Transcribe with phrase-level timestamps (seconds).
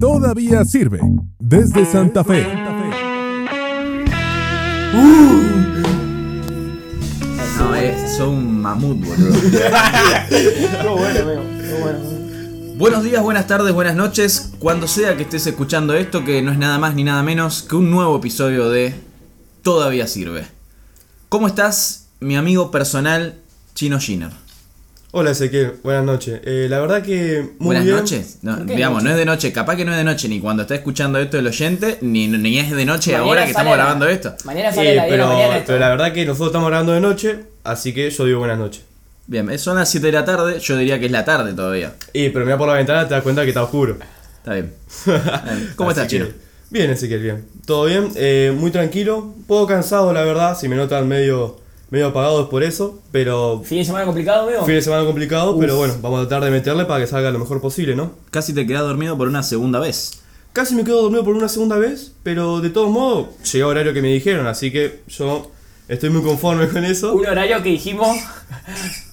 [0.00, 1.00] Todavía sirve.
[1.40, 2.46] Desde Santa Fe.
[7.58, 9.34] No, es, son un mamut, boludo.
[10.30, 11.42] Estuvo bueno, amigo.
[11.80, 11.98] Bueno.
[12.76, 14.52] Buenos días, buenas tardes, buenas noches.
[14.60, 17.74] Cuando sea que estés escuchando esto, que no es nada más ni nada menos que
[17.74, 18.94] un nuevo episodio de
[19.62, 20.46] Todavía Sirve.
[21.28, 23.34] ¿Cómo estás, mi amigo personal
[23.74, 24.30] Chino Giner?
[25.10, 26.40] Hola Ezequiel, buenas noches.
[26.44, 27.96] Eh, la verdad que muy Buenas bien.
[27.96, 28.38] noches.
[28.42, 29.04] No, ¿Por qué digamos, noche?
[29.06, 29.52] no es de noche.
[29.52, 32.58] Capaz que no es de noche ni cuando está escuchando esto el oyente, ni, ni
[32.58, 34.34] es de noche Mañana ahora que sale estamos la- grabando esto.
[34.44, 35.66] Mañana sale Eh, la 10 de pero, la mañana esto.
[35.68, 38.82] pero la verdad que nosotros estamos grabando de noche, así que yo digo buenas noches.
[39.26, 41.94] Bien, eh, son las 7 de la tarde, yo diría que es la tarde todavía.
[42.12, 43.96] Y pero mira por la ventana te das cuenta que está oscuro.
[44.38, 44.74] Está bien.
[45.06, 45.72] Bien.
[45.76, 46.26] ¿Cómo Así estás, Chino?
[46.70, 47.46] Bien Ezequiel, bien.
[47.64, 52.08] Todo bien, eh, muy tranquilo, un poco cansado la verdad, si me notan medio, medio
[52.08, 54.64] apagado es por eso, pero Fin de semana complicado, amigo.
[54.64, 55.60] fin de semana complicado, Uf.
[55.60, 58.12] pero bueno, vamos a tratar de meterle para que salga lo mejor posible, ¿no?
[58.30, 60.20] Casi te quedas dormido por una segunda vez.
[60.52, 63.92] Casi me quedo dormido por una segunda vez, pero de todos modos llegó el horario
[63.94, 65.50] que me dijeron, así que yo
[65.88, 67.14] estoy muy conforme con eso.
[67.14, 68.16] Un horario que dijimos.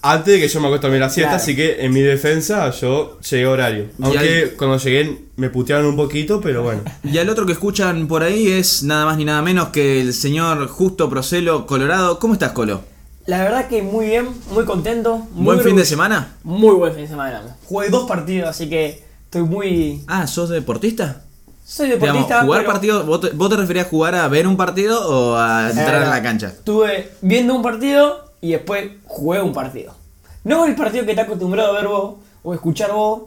[0.01, 1.43] Antes de que yo me acuesto a la siesta, Claro.
[1.43, 3.85] así que en mi defensa yo llegué a horario.
[4.01, 6.81] Aunque cuando llegué me putearon un poquito, pero bueno.
[7.03, 10.13] Y al otro que escuchan por ahí es nada más ni nada menos que el
[10.13, 12.19] señor Justo Procelo Colorado.
[12.19, 12.81] ¿Cómo estás, Colo?
[13.25, 15.17] La verdad que muy bien, muy contento.
[15.31, 16.35] Muy ¿Buen fin de semana?
[16.43, 17.57] Muy buen fin de semana.
[17.65, 20.03] Jugué dos partidos, así que estoy muy.
[20.05, 21.23] Ah, ¿sos deportista?
[21.67, 22.43] Soy Digamos, deportista.
[22.43, 23.03] ¿jugar pero partido?
[23.05, 26.03] ¿vos te, vos te referías a jugar a ver un partido o a entrar Eh,
[26.05, 26.47] en la cancha?
[26.47, 29.95] Estuve viendo un partido y después jugué un partido.
[30.43, 33.23] No el partido que te acostumbrado a ver vos o escuchar vos.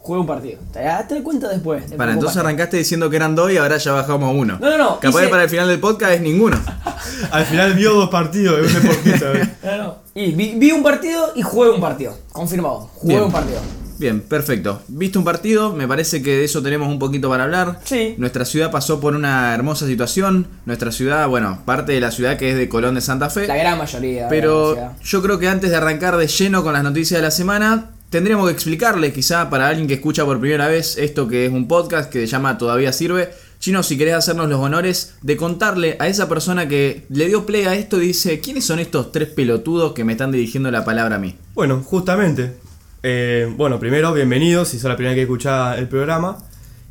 [0.00, 0.60] Jugué un partido.
[0.72, 1.82] Te das cuenta después.
[1.96, 4.56] Para, entonces arrancaste diciendo que eran dos y ahora ya bajamos a uno.
[4.60, 6.56] No, no, no, Capaz hice- que para el final del podcast es ninguno.
[7.32, 9.26] Al final vio dos partidos, es un deportista.
[9.64, 9.94] No, no.
[10.14, 12.16] Y vi, vi un partido y jugué un partido.
[12.32, 12.88] Confirmado.
[12.94, 13.24] Jugué Bien.
[13.26, 13.60] un partido.
[13.98, 14.82] Bien, perfecto.
[14.88, 17.80] Viste un partido, me parece que de eso tenemos un poquito para hablar.
[17.84, 18.14] Sí.
[18.16, 20.46] Nuestra ciudad pasó por una hermosa situación.
[20.66, 23.46] Nuestra ciudad, bueno, parte de la ciudad que es de Colón de Santa Fe.
[23.48, 24.28] La gran mayoría.
[24.28, 27.90] Pero yo creo que antes de arrancar de lleno con las noticias de la semana,
[28.10, 31.66] tendríamos que explicarle quizá para alguien que escucha por primera vez esto que es un
[31.66, 33.30] podcast que se llama Todavía Sirve.
[33.58, 37.64] Chino, si querés hacernos los honores de contarle a esa persona que le dio play
[37.64, 41.16] a esto y dice, ¿quiénes son estos tres pelotudos que me están dirigiendo la palabra
[41.16, 41.34] a mí?
[41.54, 42.67] Bueno, justamente.
[43.02, 46.38] Eh, bueno, primero, bienvenidos si sos la primera que escucha el programa.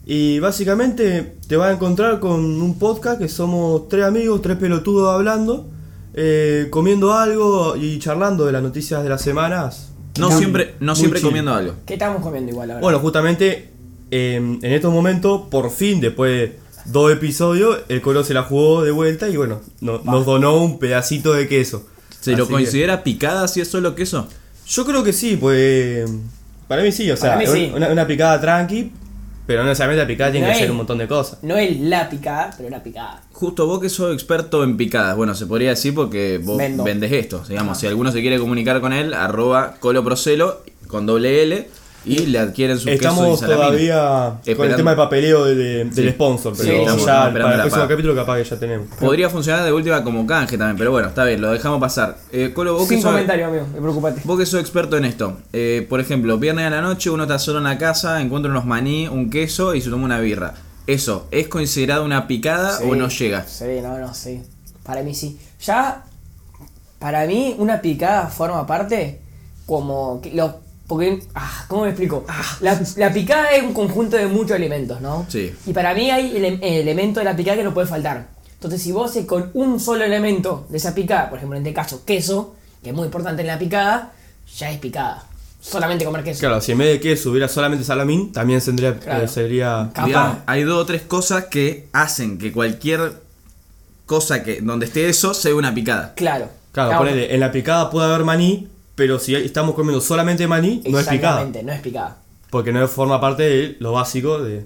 [0.06, 5.13] Y básicamente te vas a encontrar con un podcast que somos tres amigos, tres pelotudos
[5.13, 5.69] hablando,
[6.13, 9.90] eh, comiendo algo y charlando de las noticias de las semanas.
[10.18, 11.28] No siempre, no siempre chill.
[11.28, 11.73] comiendo algo.
[11.85, 12.81] ¿Qué estamos comiendo igual ahora?
[12.81, 13.69] Bueno, justamente
[14.09, 18.84] eh, en estos momentos, por fin, después de dos episodios, el Colo se la jugó
[18.84, 21.85] de vuelta y bueno, no- nos donó un pedacito de queso.
[22.22, 24.28] ¿Se lo que- considera picada si es solo queso?
[24.68, 26.10] Yo creo que sí, pues.
[26.68, 27.72] Para mí sí, o sea, Para mí sí.
[27.74, 28.92] Una, una picada tranqui,
[29.46, 31.40] pero no necesariamente la picada tiene que ser es- un montón de cosas.
[31.42, 33.22] No es la picada, pero una picada.
[33.32, 36.84] Justo vos que sos experto en picadas, bueno, se podría decir porque vos Vendo.
[36.84, 37.44] vendés esto.
[37.48, 41.70] Digamos, si alguno se quiere comunicar con él, arroba coloprocelo con doble L
[42.07, 43.66] y le adquieren sus quesos y Estamos salamina.
[43.68, 44.63] todavía con Esperando.
[44.66, 46.01] el tema de papeleo de- de- Sí.
[46.01, 47.88] del sponsor, Sí, pero estamos- ya estamos para el próximo paga.
[47.90, 48.88] capítulo capaz que ya tenemos.
[49.00, 52.18] Podría funcionar de última como canje también, pero bueno, está bien, lo dejamos pasar.
[52.31, 53.66] Eh, Colo, vos que, Sin sos, comentario, amigo.
[53.73, 54.22] Me preocupate.
[54.23, 57.38] vos que sos experto en esto, eh, por ejemplo, viernes a la noche uno está
[57.40, 60.53] solo en la casa, encuentra unos maní, un queso y se toma una birra.
[60.88, 62.84] ¿Eso es considerado una picada Sí.
[62.89, 63.45] o no llega?
[63.45, 64.41] Sí, no, no, sí.
[64.84, 65.38] Para mí sí.
[65.66, 66.03] Ya,
[67.00, 69.19] para mí, una picada forma parte
[69.66, 70.22] como.
[70.22, 72.25] que lo, porque, ah, ¿cómo me explico?
[72.62, 75.25] La, la picada es un conjunto de muchos elementos, ¿no?
[75.28, 75.53] Sí.
[75.66, 78.30] Y para mí hay ele- elementos de la picada que no puede faltar.
[78.53, 82.03] Entonces, si vos con un solo elemento de esa picada, por ejemplo, en este caso,
[82.06, 84.14] queso, que es muy importante en la picada,
[84.58, 85.25] ya es picada.
[85.59, 86.40] Solamente comer queso.
[86.40, 89.25] Claro, si en vez de queso hubiera solamente salamín, también tendría, Claro.
[89.25, 89.90] eh, sería.
[90.06, 93.22] Digamos, hay dos o tres cosas que hacen que cualquier
[94.06, 96.14] cosa que donde esté eso sea una picada.
[96.16, 96.48] Claro.
[96.72, 101.00] Claro, ponele, en la picada puede haber maní, pero si estamos comiendo solamente maní, no
[101.00, 101.35] es picada.
[101.44, 102.18] Exactamente, no es picada.
[102.50, 104.66] Porque no forma parte de lo básico de.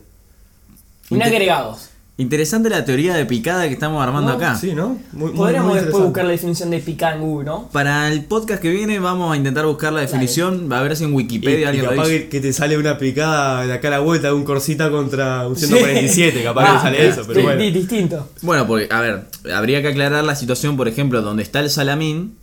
[1.11, 1.89] Y no agregados.
[2.17, 4.55] Interesante la teoría de picada que estamos armando No, acá.
[4.55, 4.89] Sí, ¿no?
[5.11, 6.05] Muy, muy- Podríamos muy después interesante.
[6.07, 7.67] buscar la definición de picada en Google, ¿no?
[7.69, 11.05] Para el podcast que viene vamos a intentar buscar la definición, va a ver si
[11.05, 12.23] en Y, Wikipedia y alguien lo capaz dice.
[12.23, 15.47] que, que te sale una picada de acá a la vuelta de un corsita contra
[15.47, 17.61] un 147, capaz que Ah, te sale eso, pero di- bueno.
[17.61, 18.29] di- distinto.
[18.43, 19.25] Bueno, porque, a ver,
[19.55, 22.37] habría que aclarar la situación, por ejemplo, donde está el salamín,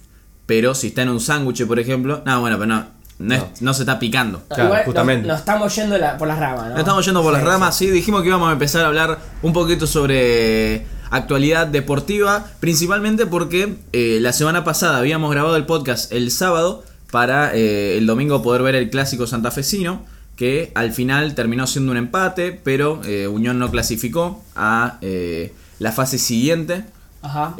[0.48, 2.22] pero si está en un sándwich, por ejemplo.
[2.24, 2.86] No, bueno, pero no.
[3.20, 4.38] No, es- no se está picando.
[4.38, 5.26] No, Claro, igual justamente.
[5.26, 6.74] Nos, nos estamos yendo la- por las ramas, ¿no?
[6.74, 9.52] No estamos yendo por las ramas, sí, dijimos que íbamos a empezar a hablar un
[9.52, 16.30] poquito sobre actualidad deportiva, principalmente porque eh, la semana pasada habíamos grabado el podcast el
[16.30, 20.04] sábado para eh, el domingo poder ver el clásico santafesino,
[20.36, 25.90] que al final terminó siendo un empate, pero eh, Unión no clasificó a eh, la
[25.92, 26.84] fase siguiente.
[27.22, 27.54] Ajá.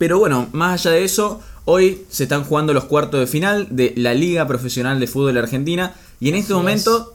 [0.00, 3.92] Pero bueno, más allá de eso, hoy se están jugando los cuartos de final de
[3.98, 7.14] la Liga Profesional de Fútbol Argentina y en este Así momento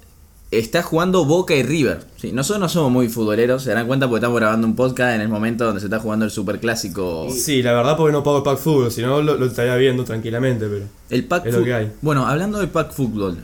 [0.52, 2.06] está jugando Boca y River.
[2.18, 5.22] Sí, nosotros no somos muy futboleros, se darán cuenta porque estamos grabando un podcast en
[5.22, 7.28] el momento donde se está jugando el Superclásico.
[7.32, 10.04] Sí, la verdad porque no pago el pack fútbol, si no lo, lo estaría viendo
[10.04, 10.86] tranquilamente, pero.
[11.10, 11.92] El pack Es lo que hay.
[12.04, 13.40] Bueno, hablando de pack fútbol,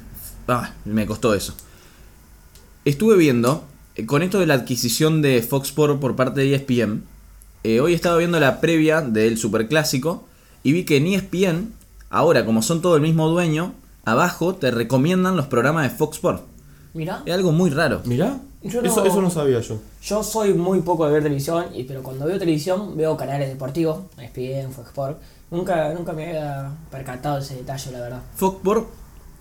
[0.49, 1.55] ah, me costó eso.
[2.85, 3.63] Estuve viendo,
[3.95, 7.05] eh, con esto de la adquisición de Fox Sport por parte de ESPN,
[7.63, 10.23] eh, hoy estaba viendo la previa del Superclásico
[10.63, 11.73] y vi que en ESPN,
[12.09, 13.73] ahora como son todo el mismo dueño,
[14.05, 16.43] abajo te recomiendan los programas de Fox Sport.
[16.93, 18.01] Mira, Es algo muy raro.
[18.05, 19.79] Mirá, Yo eso, no- eso no sabía yo.
[20.03, 23.99] yo soy muy poco de ver televisión, y, pero cuando veo televisión veo canales deportivos,
[24.17, 25.17] ESPN, Fox Sport.
[25.51, 28.21] Nunca, nunca me había percatado de ese detalle, la verdad.
[28.35, 28.87] Fox Sport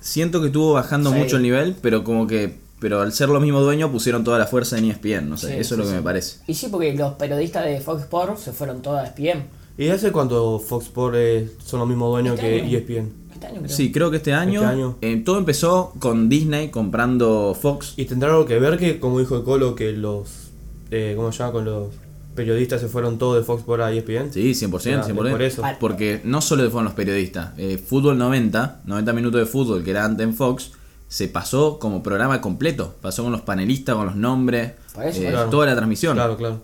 [0.01, 1.19] siento que estuvo bajando Sí.
[1.19, 2.59] mucho el nivel, pero como que...
[2.81, 5.49] Pero al ser los mismos dueños pusieron toda la fuerza en E ESPN, no sé,
[5.49, 5.97] Sí, eso sí, es lo que sí.
[5.97, 6.39] me parece.
[6.47, 9.45] Y sí, porque los periodistas de Fox Sport se fueron todos a E ESPN.
[9.79, 12.79] ¿Y hace cuánto Fox Sports eh, son los mismos dueños Este que año.
[12.79, 13.13] ESPN?
[13.35, 13.77] Este año creo.
[13.77, 14.97] Sí, creo que este año, año.
[15.01, 17.95] eh, todo empezó con Disney comprando Fox.
[17.97, 20.49] ¿Y tendrá algo que ver que, como dijo el Colo, que los.
[20.91, 21.53] Eh, ¿Cómo se llama?
[21.53, 21.89] Con los
[22.35, 24.33] periodistas se fueron todos de Fox Sports a ESPN?
[24.33, 25.15] Sí, 100%, Ah, 100%.
[25.31, 25.63] por eso.
[25.79, 27.51] Porque no solo fueron los periodistas.
[27.59, 30.73] eh, fútbol 90, 90 minutos de fútbol, que era antes en Fox,
[31.11, 32.95] se pasó como programa completo.
[33.03, 35.45] Pasó con los panelistas, con los nombres, Por eso, eh, eso.
[35.47, 36.15] toda la transmisión.
[36.15, 36.61] Claro, claro.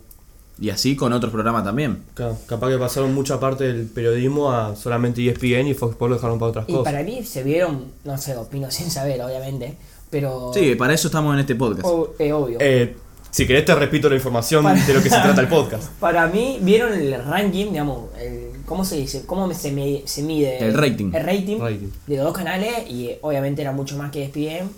[0.61, 2.05] Y así con otros programas también.
[2.15, 6.17] Claro, Capaz que pasaron mucha parte del periodismo a solamente ESPN y Fox Sports lo
[6.17, 6.93] dejaron para otras Y cosas.
[6.93, 9.77] para mí se vieron, no sé, opino sin saber, obviamente,
[10.11, 10.53] pero...
[10.55, 11.85] Sí, para eso estamos en este podcast.
[11.87, 12.59] o- eh, obvio.
[12.61, 12.97] Eh,
[13.37, 15.91] si querés te repito la información Para- de lo que se trata el podcast.
[16.01, 19.25] Para mí, vieron el ranking, digamos, el, ¿cómo se dice?
[19.27, 20.59] ¿Cómo se, me- se mide?
[20.65, 21.13] El rating.
[21.15, 21.89] El rating, Rating.
[22.07, 24.71] de los dos canales y eh, obviamente era mucho más que ESPN.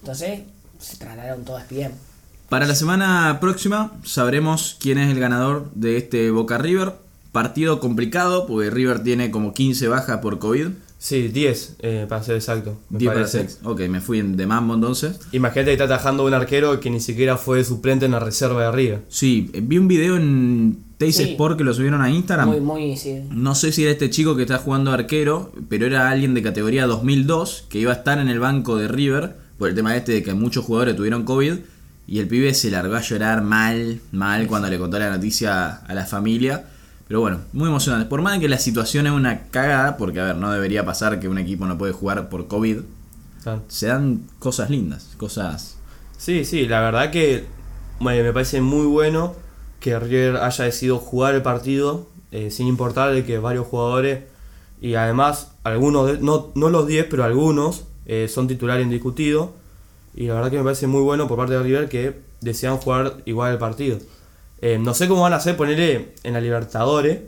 [0.00, 0.40] Entonces,
[0.78, 1.92] se trasladaron todo a ESPN.
[2.48, 6.92] Para la semana próxima sabremos quién es el ganador de este Boca River.
[7.32, 10.68] Partido complicado, porque River tiene como 15 bajas por COVID.
[10.98, 12.78] Sí, 10, eh, para ser exacto.
[12.88, 13.40] me 10 para parece.
[13.48, 13.60] 6.
[13.64, 15.20] Ok, me fui de mambo entonces.
[15.32, 18.72] Imagínate que está atajando un arquero que ni siquiera fue suplente en la reserva de
[18.72, 19.02] River.
[19.08, 21.24] Sí, eh, vi un video en Teis Sí.
[21.24, 22.48] Sport que lo subieron a Instagram.
[22.48, 23.20] Muy, muy, sí.
[23.30, 26.86] No sé si era este chico que está jugando arquero, pero era alguien de categoría
[26.86, 30.22] 2002 que iba a estar en el banco de River por el tema este de
[30.22, 31.54] que muchos jugadores tuvieron COVID
[32.06, 35.94] y el pibe se largó a llorar mal, mal cuando le contó la noticia a
[35.94, 36.64] la familia.
[37.08, 38.08] Pero bueno, muy emocionante.
[38.08, 41.20] Por más de que la situación es una cagada, porque a ver, no debería pasar
[41.20, 42.78] que un equipo no puede jugar por COVID,
[43.68, 45.76] se dan cosas lindas, cosas...
[46.18, 47.44] Sí, sí, la verdad que
[48.00, 49.34] me, me parece muy bueno
[49.80, 54.24] que River haya decidido jugar el partido eh, sin importar de que varios jugadores
[54.80, 59.50] y además algunos, de- no, no los 10, pero algunos eh, son titulares indiscutidos
[60.14, 63.18] y la verdad que me parece muy bueno por parte de River que desean jugar
[63.26, 63.98] igual el partido.
[64.60, 67.20] Eh, no sé cómo van a hacer ponerle en la Libertadores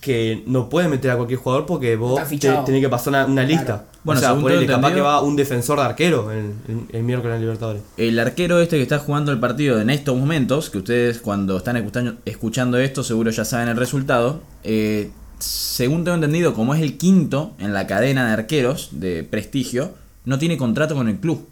[0.00, 3.42] que no pueden meter a cualquier jugador porque vos te- tenés que pasar una, una
[3.44, 3.64] lista.
[3.64, 3.82] Claro.
[4.04, 7.02] Bueno, o sea, según ponele, capaz que va un defensor de arquero el, el- el
[7.04, 7.82] miércoles en Libertadores.
[7.96, 11.76] El arquero este que está jugando el partido en estos momentos, que ustedes cuando están
[11.76, 16.98] escuchando, escuchando esto seguro ya saben el resultado, eh, según tengo entendido, como es el
[16.98, 19.92] quinto en la cadena de arqueros de prestigio,
[20.24, 21.46] no tiene contrato con el club.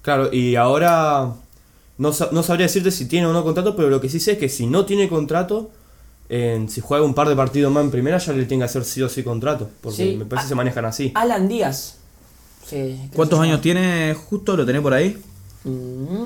[0.00, 1.32] Claro, y ahora
[2.02, 4.38] no, no sabría decirte si tiene o no contrato, pero lo que sí sé es
[4.38, 5.70] que si no tiene contrato,
[6.28, 8.84] en- si juega un par de partidos más en primera, ya le tiene que hacer
[8.84, 10.16] sí o sí contrato, porque Sí.
[10.18, 11.12] me parece que se manejan así.
[11.14, 11.96] Alan Díaz.
[12.66, 14.56] Sí, ¿Cuántos años tiene justo?
[14.56, 15.20] ¿Lo tenés por ahí?
[15.64, 16.24] Mm,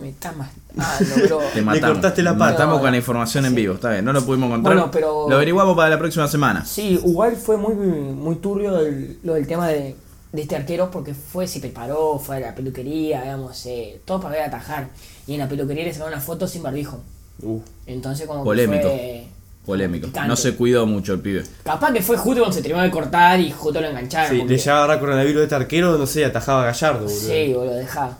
[0.00, 1.40] me está matando, bro.
[1.54, 1.92] Te matamos.
[1.94, 2.52] cortaste la pata.
[2.52, 2.96] Matamos No, con la no.
[2.98, 4.74] información en vivo, está bien, no lo pudimos encontrar.
[4.76, 6.64] Bueno, pero- Lo averiguamos para la próxima semana.
[6.64, 9.96] Sí, igual fue muy, muy turbio el- lo del tema de,
[10.36, 14.34] de este arquero porque fue, se preparó, fue a la peluquería, digamos, eh, todo para
[14.36, 14.88] ver atajar.
[15.26, 17.00] Y en la peluquería le sacaron una foto sin barbijo.
[17.42, 18.88] Uh, Entonces como que Polémico.
[18.88, 19.26] fue
[19.64, 20.06] Polémico.
[20.06, 20.28] picante.
[20.28, 21.42] No se cuidó mucho el pibe.
[21.64, 24.30] Capaz que fue justo cuando se terminó de cortar y justo lo engancharon.
[24.30, 27.18] sí, le llegaba a agarrar coronavirus a este arquero, no sé, atajaba a Gallardo, boludo.
[27.20, 28.16] Sí, boludo, dejá.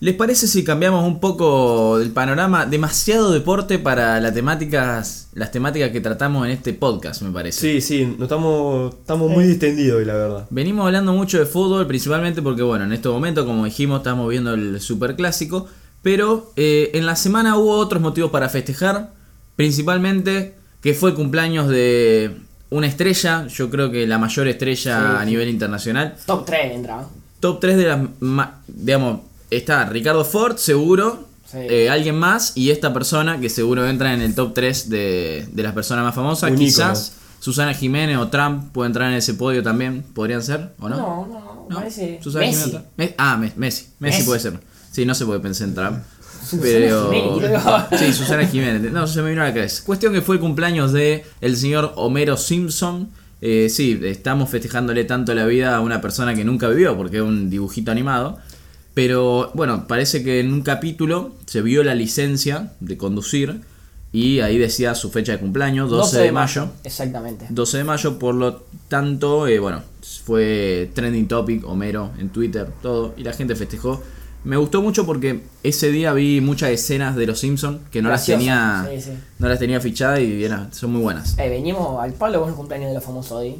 [0.00, 2.66] ¿Les parece si cambiamos un poco del panorama?
[2.66, 7.60] Demasiado deporte para las temáticas, las temáticas que tratamos en este podcast, me parece.
[7.60, 10.46] Sí, sí, no estamos, estamos muy distendidos hoy, la verdad.
[10.50, 14.54] Venimos hablando mucho de fútbol, principalmente porque, bueno, en este momento, como dijimos, estamos viendo
[14.54, 15.66] el Super Clásico.
[16.00, 19.10] Pero eh, en la semana hubo otros motivos para festejar.
[19.56, 22.36] Principalmente que fue el cumpleaños de
[22.70, 25.26] una estrella, yo creo que la mayor estrella Sí, a sí.
[25.26, 26.14] nivel internacional.
[26.24, 27.04] Top 3 entra.
[27.40, 27.98] Top 3 de las.
[28.20, 31.26] ma- Digamos, está Ricardo Ford, seguro.
[31.50, 31.56] Sí.
[31.62, 35.62] eh, alguien más y esta persona que seguro entra en el top 3 de, de
[35.62, 36.52] las personas más famosas.
[36.52, 40.96] Quizás Susana Jiménez o Trump puede entrar en ese podio también, ¿podrían ser o no?
[40.98, 41.76] No, no, ¿No?
[41.76, 42.20] parece.
[42.22, 42.64] Susana Messi.
[42.64, 43.86] Jiménez, Me- ah, Me- Messi.
[43.98, 44.16] Messi.
[44.18, 44.22] Messi.
[44.26, 44.60] puede ser.
[44.92, 45.98] Sí, no se puede pensar en Trump.
[46.44, 47.10] Susana Pero.
[47.12, 47.62] Jiménez.
[47.98, 48.92] Sí, Susana Jiménez.
[48.92, 49.82] No, se me vino a la cabeza.
[49.86, 53.08] Cuestión que fue el cumpleaños de el señor Homero Simpson.
[53.40, 57.22] Eh, sí, estamos festejándole tanto la vida a una persona que nunca vivió, porque es
[57.22, 58.38] un dibujito animado.
[58.98, 63.60] Pero bueno, parece que en un capítulo se vio la licencia de conducir
[64.12, 66.68] y ahí decía su fecha de cumpleaños, 12, de mayo.
[66.82, 67.46] Exactamente.
[67.48, 69.84] 12 de mayo, por lo tanto, eh, bueno,
[70.24, 74.02] fue trending topic, Homero, en Twitter, todo, y la gente festejó.
[74.42, 78.26] Me gustó mucho porque ese día vi muchas escenas de los Simpsons que no las
[78.26, 79.10] tenía sí, sí.
[79.38, 81.38] no las tenía fichadas y era- son muy buenas.
[81.38, 83.54] Eh, venimos al palo con el cumpleaños de los famosos hoy.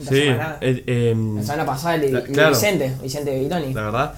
[0.00, 0.82] Sí, semana, eh,
[1.12, 2.50] em, la semana pasada el la- el de claro.
[2.50, 3.72] Vicente, Vicente Vitoni.
[3.72, 4.14] la verdad.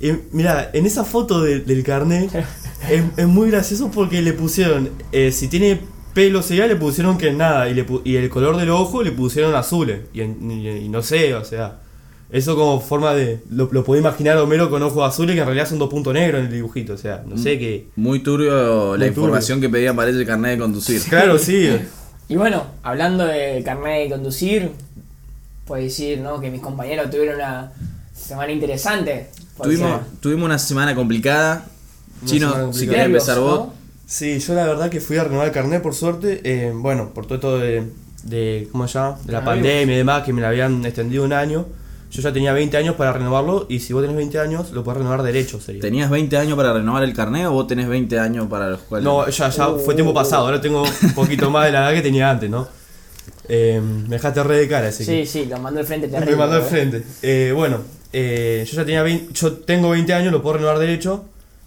[0.00, 2.30] Y mira, en esa foto de- del carnet
[2.90, 5.80] es, es muy gracioso porque le pusieron, eh, si tiene
[6.14, 9.12] pelo sería le pusieron que nada, y, le pu- y el color del ojo le
[9.12, 10.00] pusieron azules.
[10.14, 11.78] Y, en- y- y no sé, o sea,
[12.30, 13.40] eso como forma de.
[13.50, 16.12] Lo, lo puedo imaginar a Homero con ojos azules que en realidad son dos puntos
[16.12, 17.86] negros en el dibujito, o sea, no sé qué.
[17.96, 21.00] Muy turbio la información que pedían para ese carnet de conducir.
[21.08, 21.70] Claro, sí.
[22.28, 24.70] Y bueno, hablando de carnet de conducir,
[25.64, 26.40] puedo decir ¿no?
[26.40, 27.70] que mis compañeros tuvieron una
[28.12, 29.28] semana interesante.
[29.62, 31.66] Tuvimos, tuvimos una semana complicada.
[32.22, 33.68] Una Chino, semana si querés empezar vos.
[34.06, 37.26] Sí, yo la verdad que fui a renovar el carnet por suerte, eh, bueno, por
[37.26, 37.90] todo esto de,
[38.22, 39.18] de ¿cómo se llama?
[39.24, 41.66] De la pandemia y demás, que me la habían extendido un año.
[42.08, 44.98] Yo ya tenía 20 años para renovarlo y si vos tenés 20 años lo podés
[44.98, 45.82] renovar derecho, sería.
[45.82, 49.04] ¿Tenías 20 años para renovar el carnet o vos tenés 20 años para los cuales.?
[49.04, 52.02] No, ya, ya fue tiempo pasado, ahora tengo un poquito más de la edad que
[52.02, 52.68] tenía antes, ¿no?
[53.48, 55.26] Eh, me dejaste re de cara, así que...
[55.26, 56.36] Sí, sí, lo mandó al frente Me terrible.
[56.36, 56.64] mandó al ¿eh?
[56.64, 57.04] frente.
[57.22, 57.78] Eh, bueno,
[58.12, 61.24] eh, yo ya tenía 20, yo tengo 20 años, lo puedo renovar derecho,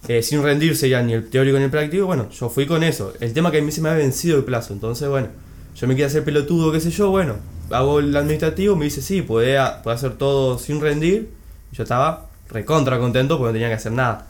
[0.07, 2.05] eh, sin rendirse ya ni el teórico ni el práctico.
[2.05, 3.13] Bueno, yo fui con eso.
[3.19, 5.27] El tema que a mí se me ha vencido el plazo, entonces bueno,
[5.75, 7.35] yo me quería hacer pelotudo, qué sé yo, bueno,
[7.69, 11.29] hago el administrativo, me dice sí, puede, puede hacer todo sin rendir.
[11.71, 14.27] Y yo estaba recontra contento porque no tenía que hacer nada.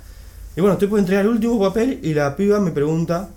[0.55, 3.29] Y bueno, estoy por entregar el último papel y la piba me pregunta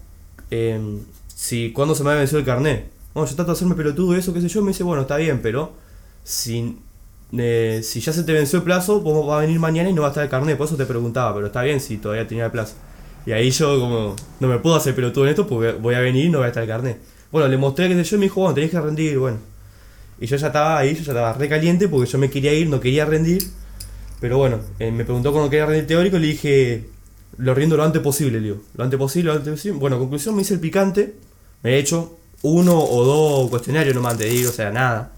[0.51, 0.81] eh,
[1.29, 2.91] si cuándo se me ha vencido el carnet.
[3.15, 5.41] Bueno, yo trato de hacerme pelotudo eso, qué sé yo, me dice, bueno, está bien,
[5.43, 5.73] pero
[6.25, 6.79] si,
[7.37, 10.03] eh, si ya se te venció el plazo, vos va a venir mañana y no
[10.03, 12.47] va a estar el carnet, por eso te preguntaba, pero está bien si todavía tenía
[12.47, 12.75] el plazo.
[13.25, 16.27] Y ahí yo como, no me puedo hacer pelotudo en esto porque voy a venir
[16.27, 16.99] y no va a estar el carnet.
[17.31, 19.39] Bueno, le mostré sé yo y me dijo, bueno, tenés que rendir, bueno.
[20.21, 22.69] Y yo ya estaba ahí, yo ya estaba re caliente porque yo me quería ir,
[22.69, 23.43] no quería rendir.
[24.21, 26.85] Pero bueno, eh, me preguntó cuándo quería rendir teórico le dije,
[27.39, 28.63] lo rindo lo antes posible, le digo.
[28.77, 29.79] Lo antes posible, lo antes posible.
[29.79, 31.15] Bueno, conclusión, me hice el picante.
[31.63, 35.13] Me he hecho uno o dos cuestionarios nomás, te digo, o sea, nada.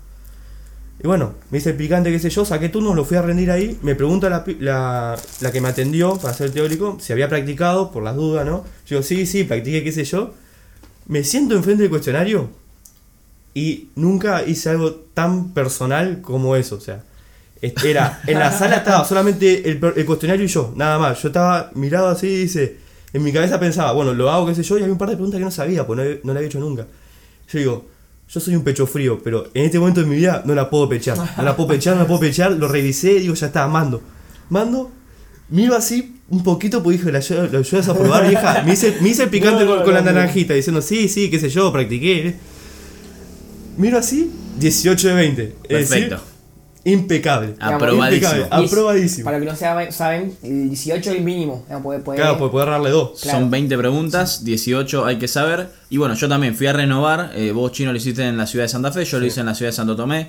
[1.02, 3.50] Y bueno, me hice el picante, qué sé yo, saqué turno, lo fui a rendir
[3.50, 3.78] ahí.
[3.82, 7.90] Me pregunta la, la, la que me atendió para hacer el teórico si había practicado,
[7.90, 8.64] por las dudas, ¿no?
[8.86, 10.32] Yo digo, sí, sí, practiqué, qué sé yo.
[11.06, 12.48] Me siento enfrente del cuestionario
[13.54, 17.02] y nunca hice algo tan personal como eso, o sea.
[17.60, 21.20] Era, en la sala estaba solamente el, el cuestionario y yo, nada más.
[21.22, 22.78] Yo estaba mirado así y dice,
[23.12, 25.16] en mi cabeza pensaba, bueno, lo hago, qué sé yo, y había un par de
[25.16, 26.86] preguntas que no sabía, pues no, no la había hecho nunca.
[27.48, 27.86] Yo digo,
[28.28, 30.88] yo soy un pecho frío, pero en este momento de mi vida no la puedo
[30.88, 31.16] pechar.
[31.36, 32.52] No la puedo pechar, no la puedo pechar.
[32.52, 34.02] Lo revisé y digo, ya está, mando.
[34.48, 34.90] Mando,
[35.50, 38.62] miro así un poquito, pues dije, la, ayuda- la ayudas a probar, vieja.
[38.64, 41.38] Me hice, me hice el picante No, con, con la naranjita, diciendo, sí, sí, qué
[41.38, 42.34] sé yo, practiqué.
[43.76, 45.42] Miro así, 18 de 20.
[45.42, 45.50] Es
[45.90, 46.22] decir, Perfecto.
[46.84, 47.54] Impecable.
[47.60, 48.32] Aprobadísimo.
[48.32, 49.24] Impecable, aprobadísimo.
[49.24, 51.64] Para que no saben, saben, el 18 es el mínimo.
[51.70, 53.20] No, puede, puede- Claro, poder darle dos.
[53.20, 53.38] Claro.
[53.40, 55.68] Son 20 preguntas, 18 hay que saber.
[55.90, 57.30] Y bueno, yo también fui a renovar.
[57.34, 59.46] eh, vos, Chino, lo hiciste en la ciudad de Santa Fe, yo lo hice en
[59.46, 60.28] la ciudad de Santo Tomé.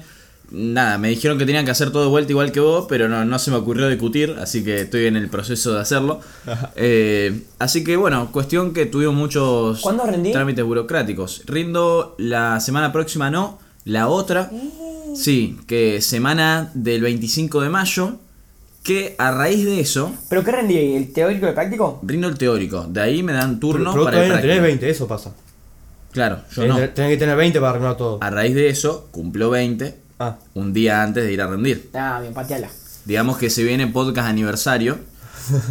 [0.52, 3.26] Nada, me dijeron que tenían que hacer todo de vuelta igual que vos, pero no,
[3.26, 6.20] no se me ocurrió discutir, así que estoy en el proceso de hacerlo.
[6.76, 9.82] Eh, así que bueno, cuestión que tuvimos muchos
[10.34, 11.42] trámites burocráticos.
[11.48, 14.52] Rindo la semana próxima, no, la otra.
[15.16, 18.18] Sí, que semana del 25 de mayo,
[18.84, 20.78] que a raíz de eso, ¿Pero qué rendí?
[20.78, 22.00] ¿El teórico y el práctico?
[22.04, 22.86] rindo el teórico.
[22.88, 24.82] De ahí me dan turno pero para el todavía no tenés práctico.
[24.82, 25.34] 20, eso pasa.
[26.12, 26.90] Claro, yo tenés, no.
[26.90, 28.18] tenés que tener 20 para renovar todo.
[28.22, 31.90] A raíz de eso, cumplo 20 Ah, un día antes de ir a rendir.
[31.94, 32.70] Ah, bien, pateala.
[33.04, 34.98] Digamos que se viene podcast aniversario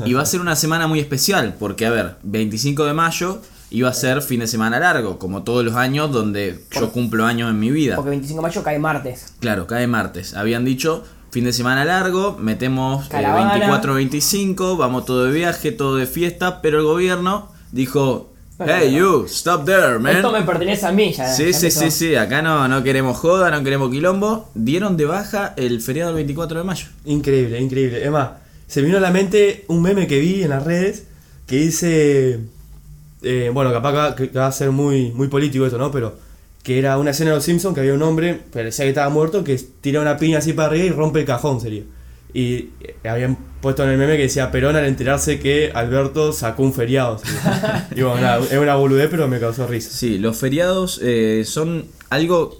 [0.04, 3.40] y va a ser una semana muy especial porque, a ver, 25 de mayo
[3.74, 7.50] iba a ser fin de semana largo, como todos los años donde yo cumplo años
[7.50, 7.96] en mi vida.
[7.96, 9.34] Porque 25 de mayo cae martes.
[9.40, 10.34] Claro, cae martes.
[10.34, 13.82] Habían dicho fin de semana largo, metemos eh, Caravana.
[13.82, 18.32] 24-25, vamos todo de viaje, todo de fiesta, pero el gobierno dijo,
[18.64, 20.14] hey you, stop there, man.
[20.14, 21.26] Esto me pertenece a mí ya.
[21.26, 21.80] Sí, ya sí, empezó.
[21.80, 24.50] sí, sí, acá no, no queremos joda, no queremos quilombo.
[24.54, 26.86] Dieron de baja el feriado del 24 de mayo.
[27.06, 28.04] increíble, increíble.
[28.04, 28.28] Es más,
[28.68, 31.06] se me vino a la mente un meme que vi en las redes
[31.48, 32.53] que dice.
[33.24, 35.90] Eh, bueno, capaz que va- que va a ser muy, muy político eso, ¿no?
[35.90, 36.16] Pero
[36.62, 39.44] que era una escena de los Simpsons que había un hombre, parecía que estaba muerto,
[39.44, 41.82] que tira una piña así para arriba y rompe el cajón, sería.
[42.32, 46.62] Y eh, habían puesto en el meme que decía Perón al enterarse que Alberto sacó
[46.62, 47.20] un feriado.
[47.94, 49.90] y bueno, nada, es una boludez, pero me causó risa.
[49.92, 52.58] Sí, los feriados eh, son algo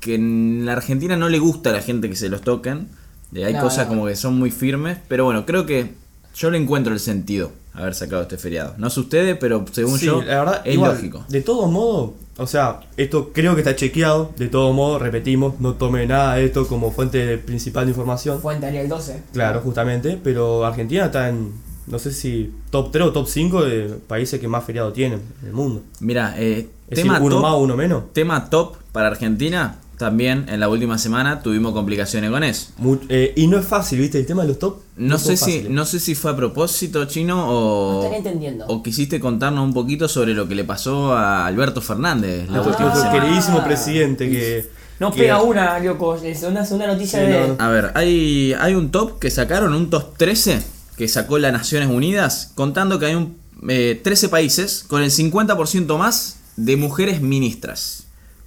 [0.00, 2.88] que en la Argentina no le gusta a la gente que se los toquen.
[3.34, 3.94] Eh, hay No, cosas no.
[3.94, 5.92] como que son muy firmes, pero bueno, creo que
[6.34, 8.74] yo le encuentro el sentido haber sacado este feriado.
[8.78, 11.24] No sé ustedes, pero según Sí, yo, la verdad, es igual, lógico.
[11.28, 14.32] De todos modos, o sea, esto creo que está chequeado.
[14.36, 18.40] De todos modos, repetimos, no tome nada de esto como fuente principal de información.
[18.40, 19.22] Fuente Ariel 12.
[19.32, 21.52] Claro, justamente, pero Argentina está en,
[21.86, 25.48] no sé si top 3 o top 5 de países que más feriado tienen en
[25.48, 25.82] el mundo.
[26.00, 28.12] Mira, eh, Es tema, decir, uno top, más o uno menos.
[28.12, 32.68] tema top para Argentina, también en la última semana tuvimos complicaciones con eso.
[33.08, 34.18] Eh, y no es fácil, ¿viste?
[34.18, 34.78] El tema de los top.
[34.96, 35.70] No sé, si, fáciles.
[35.70, 38.64] no sé si fue a propósito, Chino, No o, estaría entendiendo.
[38.66, 42.70] o quisiste contarnos un poquito sobre lo que le pasó a Alberto Fernández la Nuestro
[42.72, 43.22] última nuestro semana.
[43.24, 44.68] queridísimo presidente que.
[44.98, 46.16] No que- pega una, loco.
[46.16, 47.40] Es una segunda noticia Sí, de.
[47.40, 47.56] no, no.
[47.58, 50.62] A ver, hay, hay un top que sacaron, un top 13
[50.96, 53.36] que sacó las Naciones Unidas, contando que hay un,
[53.68, 58.04] eh, 13 países con el 50% más de mujeres ministras.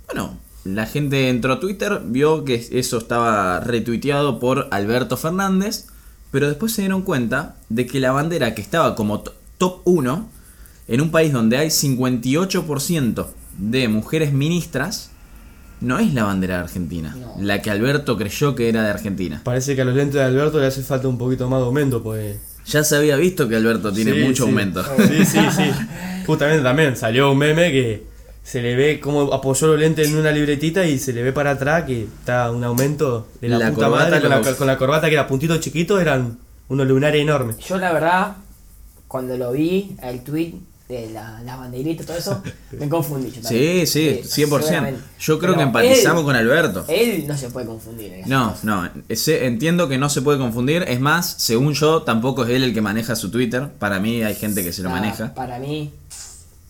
[0.07, 5.87] Bueno, la gente entró a Twitter, vio que eso estaba retuiteado por Alberto Fernández,
[6.31, 10.29] pero después se dieron cuenta de que la bandera que estaba como to- top 1,
[10.87, 13.27] en un país donde hay 58%
[13.57, 15.11] de mujeres ministras,
[15.81, 17.35] no es la bandera de Argentina, No.
[17.39, 19.41] la que Alberto creyó que era de Argentina.
[19.43, 22.01] Parece que a los lentes de Alberto le hace falta un poquito más de aumento,
[22.01, 22.37] pues.
[22.65, 24.49] Ya se había visto que Alberto tiene Sí, mucho sí.
[24.49, 24.83] aumento.
[24.97, 25.63] Sí, sí, sí.
[26.25, 28.03] Justamente también salió un meme que
[28.43, 31.51] se le ve como apoyó los lentes en una libretita y se le ve para
[31.51, 34.21] atrás que está un aumento de la, La puta corbata madre.
[34.21, 37.57] Con la, lo- con la corbata que era puntito chiquito, eran unos lunares enormes.
[37.59, 38.35] Yo, la verdad,
[39.07, 40.53] cuando lo vi, el tweet
[40.89, 43.27] de la, las banderitas, todo eso, me confundí.
[43.31, 43.87] yo Sí, también.
[43.87, 44.27] sí, Eh, 100%.
[44.61, 45.01] seguramente.
[45.19, 46.85] Yo creo Pero que empatizamos él- con Alberto.
[46.89, 48.11] Él no se puede confundir.
[48.13, 48.63] en No, cosas.
[48.65, 50.83] no, ese- entiendo que no se puede confundir.
[50.87, 53.69] Es más, según yo, tampoco es él el que maneja su Twitter.
[53.79, 55.33] Para mí hay gente que se lo Ah, maneja.
[55.33, 55.93] Para mí,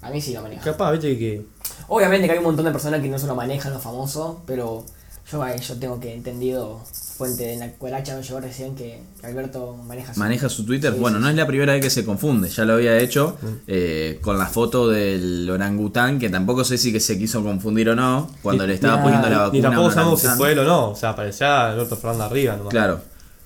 [0.02, 0.62] a mí sí lo maneja.
[0.64, 1.42] Capaz, viste que.
[1.88, 4.84] Obviamente que hay un montón de personas que no se lo manejan, los famosos, pero
[5.32, 6.80] yo, yo tengo que entendido,
[7.18, 10.94] fuente de la cuaracha me llegó recién que Alberto maneja su Maneja su Twitter.
[10.94, 11.32] Sí, bueno, sí, no sí.
[11.34, 12.50] es la primera vez que se confunde.
[12.50, 17.00] Ya lo había hecho eh, con la foto del orangután, que tampoco sé si que
[17.00, 19.54] se quiso confundir o no, cuando Ni- le estaba ni- poniendo la vacuna.
[19.58, 20.90] Ni tampoco sabemos si fue él o no.
[20.90, 22.72] O sea, parecía Alberto Fernández arriba nomás.
[22.72, 23.02] Claro.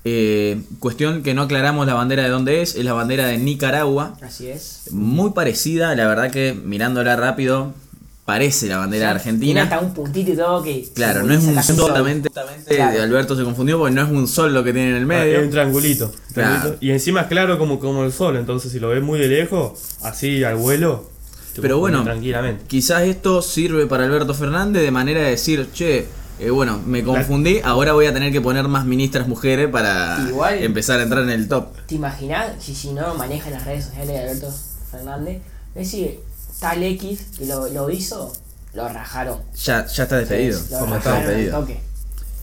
[0.09, 4.13] Eh, cuestión que no aclaramos la bandera de dónde es, es la bandera de Nicaragua.
[4.21, 4.83] Así es.
[4.91, 7.73] Muy parecida, la verdad que mirándola rápido,
[8.27, 9.87] parece la bandera de Tiene hasta Argentina.
[9.87, 10.85] un puntito y todo que.
[10.93, 12.29] Claro, no es un sol, casi totalmente,
[12.65, 13.01] Claro.
[13.01, 15.25] Alberto se confundió porque no es un sol lo que tiene en el Ah, Es
[15.25, 15.41] medio.
[15.43, 16.11] un triangulito.
[16.33, 16.49] Claro.
[16.57, 16.77] triangulito.
[16.85, 18.35] Y encima es claro como, como el sol.
[18.35, 21.09] Entonces, si lo ves muy de lejos, así al vuelo.
[21.55, 22.65] te Pero bueno, Tranquilamente.
[22.67, 26.05] Quizás esto sirve para Alberto Fernández de manera de decir, che,
[26.41, 30.61] eh, bueno, me confundí, ahora voy a tener que poner más ministras mujeres para Igual-
[30.61, 31.69] empezar a entrar en el top.
[31.87, 34.53] ¿Te imaginas si, si no maneja las redes sociales de Alberto
[34.91, 35.41] Fernández?
[35.73, 36.19] Es decir,
[36.59, 38.33] tal X que lo, lo hizo,
[38.73, 39.39] lo rajaron.
[39.63, 40.59] Ya, ya está despedido.
[40.69, 41.59] Ya está despedido.
[41.59, 41.79] toque.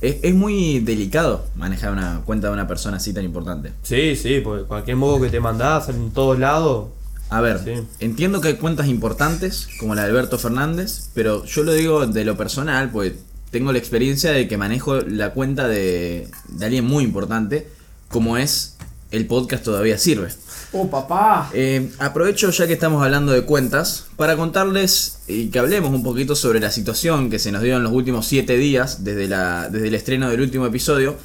[0.00, 3.72] Es, es muy delicado manejar una cuenta de una persona así tan importante.
[3.82, 6.88] Sí, sí, porque cualquier modo que te mandás en todos lados.
[7.30, 7.72] A ver, Sí.
[8.00, 12.24] entiendo que hay cuentas importantes, como la de Alberto Fernández, pero yo lo digo de
[12.24, 13.14] lo personal, pues
[13.50, 17.66] tengo la experiencia de que manejo la cuenta de, de alguien muy importante,
[18.08, 18.73] como es
[19.14, 20.28] el podcast Todavía Sirve.
[20.72, 21.50] ¡Oh, papá!
[21.54, 26.34] Eh, aprovecho ya que estamos hablando de cuentas para contarles y que hablemos un poquito
[26.34, 29.88] sobre la situación que se nos dio en los últimos 7 días desde, la, desde
[29.88, 31.16] el estreno del último episodio.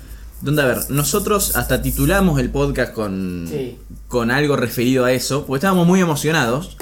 [0.42, 3.78] Donde, a ver, nosotros hasta titulamos el podcast con, Sí.
[4.08, 6.78] con algo referido a eso, porque estábamos muy emocionados.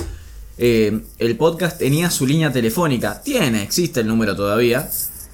[0.59, 4.89] Eh, el podcast tenía su línea telefónica, tiene, existe el número todavía.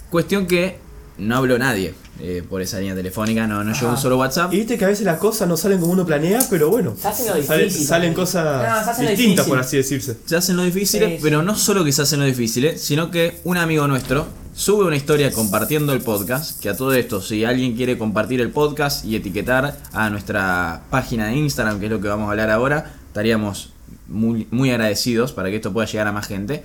[0.09, 0.77] Cuestión que
[1.17, 4.01] no habló nadie eh, por esa línea telefónica, no, no llegó un Ajá.
[4.01, 4.53] solo WhatsApp.
[4.53, 6.95] Y viste que a veces las cosas no salen como uno planea, pero bueno.
[6.99, 10.17] Se hacen lo sale- difícil salen cosas No, se hacen lo distintas, por así decirse.
[10.25, 13.39] se hacen lo difíciles, Sí, pero no solo que se hacen lo difíciles, sino que
[13.43, 17.75] un amigo nuestro sube una historia compartiendo el podcast, que a todo esto, si alguien
[17.75, 22.07] quiere compartir el podcast y etiquetar a nuestra página de Instagram, que es lo que
[22.07, 23.71] vamos a hablar ahora, estaríamos
[24.07, 26.63] muy, muy agradecidos para que esto pueda llegar a más gente.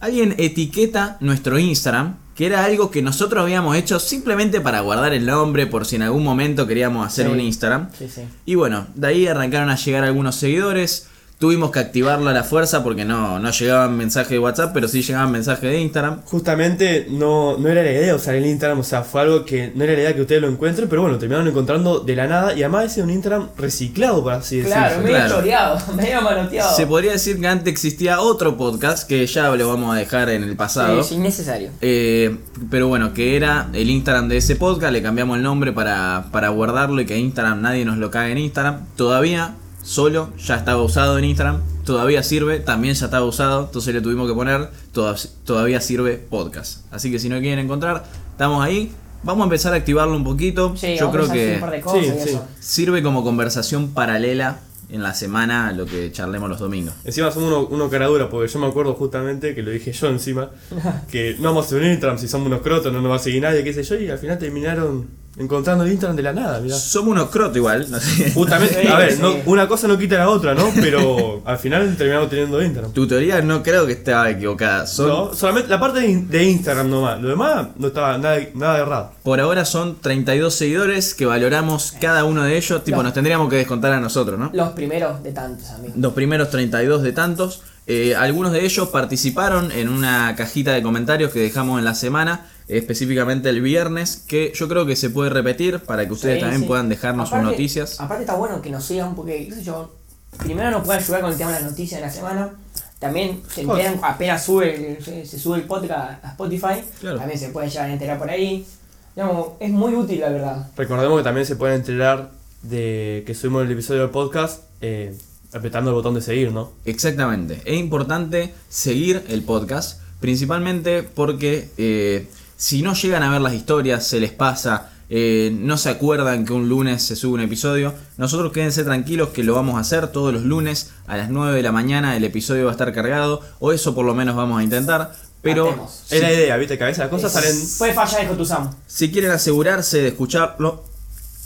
[0.00, 5.26] Alguien etiqueta nuestro Instagram, que era algo que nosotros habíamos hecho simplemente para guardar el
[5.26, 7.32] nombre por si en algún momento queríamos hacer Sí.
[7.32, 7.88] un Instagram.
[7.98, 8.22] Sí, sí.
[8.46, 11.08] Y bueno, de ahí arrancaron a llegar algunos seguidores
[11.38, 15.02] tuvimos que activarlo a la fuerza porque no, no llegaban mensajes de WhatsApp, pero sí
[15.02, 16.22] llegaban mensajes de Instagram.
[16.24, 19.84] Justamente no, no era la idea usar el Instagram, o sea, fue algo que no
[19.84, 22.62] era la idea que ustedes lo encuentren, pero bueno, terminaron encontrando de la nada y
[22.64, 24.76] además ese es un Instagram reciclado, por así decirlo.
[24.76, 25.34] Claro, medio Claro.
[25.36, 26.76] choreado, medio manoteado.
[26.76, 30.42] Se podría decir que antes existía otro podcast que ya lo vamos a dejar en
[30.42, 30.94] el pasado.
[31.02, 31.70] Sí, es innecesario.
[31.80, 32.36] Eh,
[32.68, 36.48] pero bueno, que era el Instagram de ese podcast, le cambiamos el nombre para, para
[36.48, 38.86] guardarlo y que Instagram nadie nos lo cague en Instagram.
[38.96, 39.54] Todavía
[39.88, 44.28] solo, ya estaba usado en Instagram, todavía sirve, también ya estaba usado, entonces le tuvimos
[44.28, 46.84] que poner toda- todavía sirve podcast.
[46.92, 48.92] Así que si no quieren encontrar, estamos ahí.
[49.22, 50.76] Vamos a empezar a activarlo un poquito.
[50.76, 51.58] Sí, Yo creo que
[51.92, 52.38] Sí, sí.
[52.60, 56.94] sirve como conversación paralela en la semana a lo que charlemos los domingos.
[57.04, 60.06] Encima somos uno, uno cara dura, porque yo me acuerdo justamente que lo dije yo
[60.08, 60.50] encima,
[61.10, 63.18] que no vamos a hacer un Instagram si somos unos crotos, no nos va a
[63.18, 66.60] seguir nadie, qué sé yo, y al final terminaron encontrando el Instagram de la nada,
[66.60, 66.76] mirá.
[66.76, 68.30] Somos unos crotos igual, no sé.
[68.34, 70.70] Justamente, a ver, no- una cosa no quita la otra, ¿no?
[70.74, 72.92] Pero al final terminamos teniendo Instagram.
[72.92, 74.86] Tu teoría no creo que estaba equivocada.
[74.86, 78.38] Son, No, solamente la parte de, in- de Instagram nomás, lo demás no estaba nada,
[78.54, 79.12] nada errado.
[79.22, 82.82] Por ahora son 32 seguidores que valoramos cada uno de ellos.
[82.84, 83.02] Tipo, No.
[83.04, 84.50] nos tendríamos que descontar a nosotros, ¿no?
[84.52, 85.96] Los primeros de tantos, amigos.
[85.96, 87.62] Los primeros 32 de tantos.
[87.90, 92.46] Eh, algunos de ellos participaron en una cajita de comentarios que dejamos en la semana,
[92.68, 96.62] específicamente el viernes, que yo creo que se puede repetir para que ustedes Sí, también
[96.62, 96.66] sí.
[96.68, 98.00] puedan dejarnos sus noticias.
[98.00, 99.94] Aparte está bueno que nos sigan porque, qué sé yo,
[100.38, 102.50] primero nos puede ayudar con el tema de las noticias de la semana.
[102.98, 106.82] También se enteran apenas sube el- se, se sube el podcast a Spotify.
[107.00, 107.18] Claro.
[107.18, 108.66] También se pueden llegar a enterar por ahí.
[109.14, 110.70] Digamos, es muy útil la verdad.
[110.76, 112.30] Recordemos que también se pueden enterar
[112.62, 115.16] de que subimos el episodio del podcast eh,
[115.52, 116.72] apretando el botón de seguir, ¿no?
[116.84, 117.62] Exactamente.
[117.64, 122.28] Es importante seguir el podcast, principalmente porque eh,
[122.58, 126.52] si no llegan a ver las historias, se les pasa, eh, no se acuerdan que
[126.52, 130.34] un lunes se sube un episodio, nosotros quédense tranquilos que lo vamos a hacer todos
[130.34, 133.70] los lunes a las 9 de la mañana, el episodio va a estar cargado, o
[133.70, 135.14] eso por lo menos vamos a intentar.
[135.40, 135.88] Pero.
[136.10, 137.54] Es la idea, viste, que a veces las cosas salen...
[137.78, 138.74] Puede fallar el Sam.
[138.88, 140.82] si quieren asegurarse de escucharlo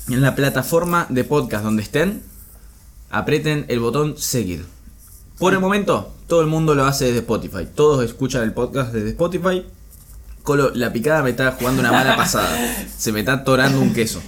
[0.08, 2.22] en la plataforma de podcast donde estén,
[3.10, 4.64] aprieten el botón seguir.
[5.38, 7.68] Por el momento, todo el mundo lo hace desde Spotify.
[7.72, 9.66] Todos escuchan el podcast desde Spotify.
[10.42, 12.50] Colo, la picada me está jugando una mala pasada.
[12.96, 14.20] Se me está atorando un queso.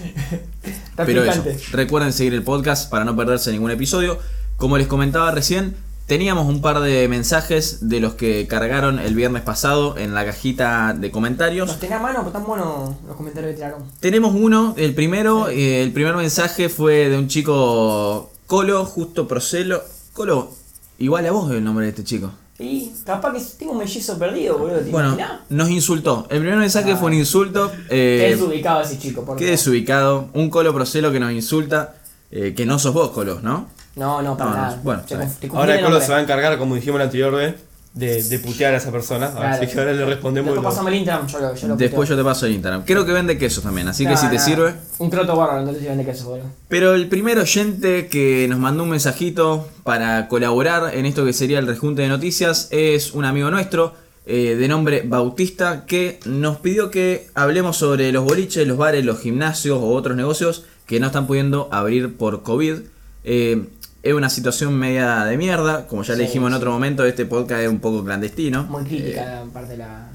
[0.63, 4.19] Está Pero eso, recuerden seguir el podcast para no perderse ningún episodio.
[4.57, 5.75] Como les comentaba recién,
[6.07, 10.95] teníamos un par de mensajes de los que cargaron el viernes pasado en la cajita
[10.95, 11.67] de comentarios.
[11.67, 13.83] Los tenía a mano, pero tan buenos los comentarios que tiraron.
[13.99, 19.83] Tenemos uno, el primero, eh, el primer mensaje fue de un chico Colo, justo Procelo.
[20.13, 20.53] Colo,
[20.99, 22.33] igual a vos el nombre de este chico.
[22.59, 24.79] Y capaz que tengo un mellizo perdido, boludo.
[24.79, 25.41] ¿Te Bueno, imaginás?
[25.51, 26.27] nos insultó.
[26.31, 26.97] El primer mensaje Ah.
[26.97, 27.73] fue un insulto.
[27.89, 30.29] Qué Eh, desubicado ese chico, por qué desubicado.
[30.35, 31.95] Un Colo Procelo que nos insulta.
[32.37, 33.69] eh, que no sos vos, Colo, ¿no?
[33.95, 34.81] No, no, para No, no, nada.
[34.83, 35.15] bueno, te
[35.53, 37.55] Ahora el Colo se va a encargar, como dijimos la anterior vez,
[37.95, 39.31] de, de putear a esa persona.
[39.31, 39.55] Claro.
[39.55, 40.53] Así que ahora le respondemos.
[40.53, 42.85] Después pasame el Instagram, yo lo, yo lo Después yo te paso el Instagram.
[42.85, 44.75] Creo que vende quesos también, así que Nah, si te sirve.
[44.99, 46.47] Un croto bárbaro, entonces si vende queso, boludo.
[46.69, 51.59] Pero el primer oyente que nos mandó un mensajito para colaborar en esto que sería
[51.61, 53.95] el rejunte de noticias es un amigo nuestro
[54.27, 59.21] eh, de nombre Bautista que nos pidió que hablemos sobre los boliches, los bares, los
[59.21, 62.77] gimnasios o otros negocios que no están pudiendo abrir por COVID.
[63.25, 63.65] Eh,
[64.05, 67.25] es una situación media de mierda, como ya le Sí, dijimos en otro momento, este
[67.27, 68.65] podcast es un poco clandestino.
[68.65, 70.09] Muy Eh, crítica, en parte la,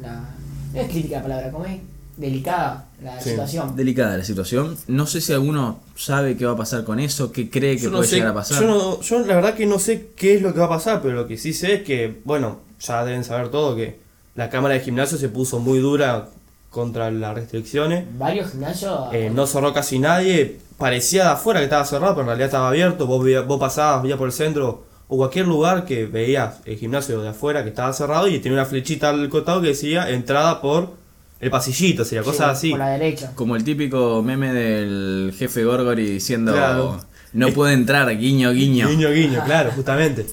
[0.00, 0.24] la.
[0.74, 1.78] No es crítica la palabra, ¿cómo es?
[2.16, 3.30] Delicada la Sí.
[3.30, 3.76] situación.
[3.76, 4.76] delicada la situación.
[4.88, 7.90] No sé si alguno sabe qué va a pasar con eso, qué cree que Yo
[7.90, 8.60] no puede sé, llegar a pasar.
[8.60, 11.00] Yo, no- yo la verdad que no sé qué es lo que va a pasar,
[11.02, 14.00] pero lo que sí sé es que, bueno, ya deben saber todo que
[14.34, 16.28] la cámara de gimnasio se puso muy dura
[16.70, 18.04] contra las restricciones.
[18.18, 19.12] Varios gimnasios.
[19.12, 20.58] Eh, no cerró casi nadie.
[20.78, 23.06] Parecía de afuera que estaba cerrado, pero en realidad estaba abierto.
[23.06, 27.28] Vos, vos pasabas, veías por el centro o cualquier lugar que veías el gimnasio de
[27.30, 30.90] afuera que estaba cerrado y tenía una flechita al costado que decía entrada por
[31.40, 32.70] el pasillito, sería sí, cosas así.
[32.70, 33.32] Por la derecha.
[33.34, 37.00] Como el típico meme del jefe Gorgory diciendo Claro.
[37.32, 38.88] no puede entrar, guiño, guiño.
[38.88, 40.26] Guiño, guiño, claro, justamente.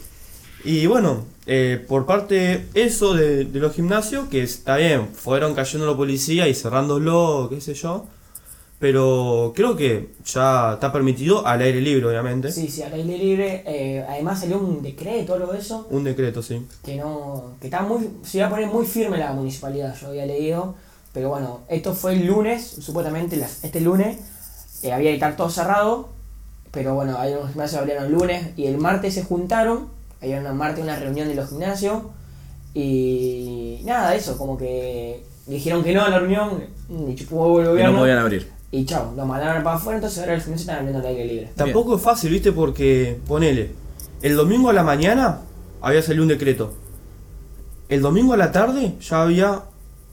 [0.64, 5.86] Y bueno, eh, por parte eso de, de los gimnasios, que está bien, fueron cayendo
[5.86, 8.08] los policías y cerrándolo, qué sé yo.
[8.80, 12.52] Pero creo que ya está permitido al aire libre, obviamente.
[12.52, 13.64] Sí, sí, al aire libre.
[13.66, 15.88] eh, además salió un decreto algo de eso.
[15.90, 16.62] Un decreto, sí.
[16.84, 20.26] que no que está muy se iba a poner muy firme la municipalidad yo había
[20.26, 20.76] leído
[21.14, 24.18] pero bueno esto fue el lunes supuestamente las- este lunes
[24.84, 26.10] eh, había que estar todo cerrado
[26.72, 29.88] pero bueno hay unos gimnasios abrieron el lunes y el martes se juntaron
[30.22, 32.04] había una martes una reunión de los gimnasios
[32.74, 37.98] y nada eso como que dijeron que no a la reunión ni chupó el no
[38.00, 38.55] podían abrir.
[38.80, 41.50] Y chao lo mandaron para afuera entonces ahora los gimnasios están abriendo al aire libre
[41.56, 42.52] Tampoco es fácil, ¿viste?
[42.52, 43.72] Porque, ponele,
[44.22, 45.40] El domingo a la mañana
[45.82, 46.74] había salido un decreto.
[47.90, 49.62] El domingo a la tarde ya había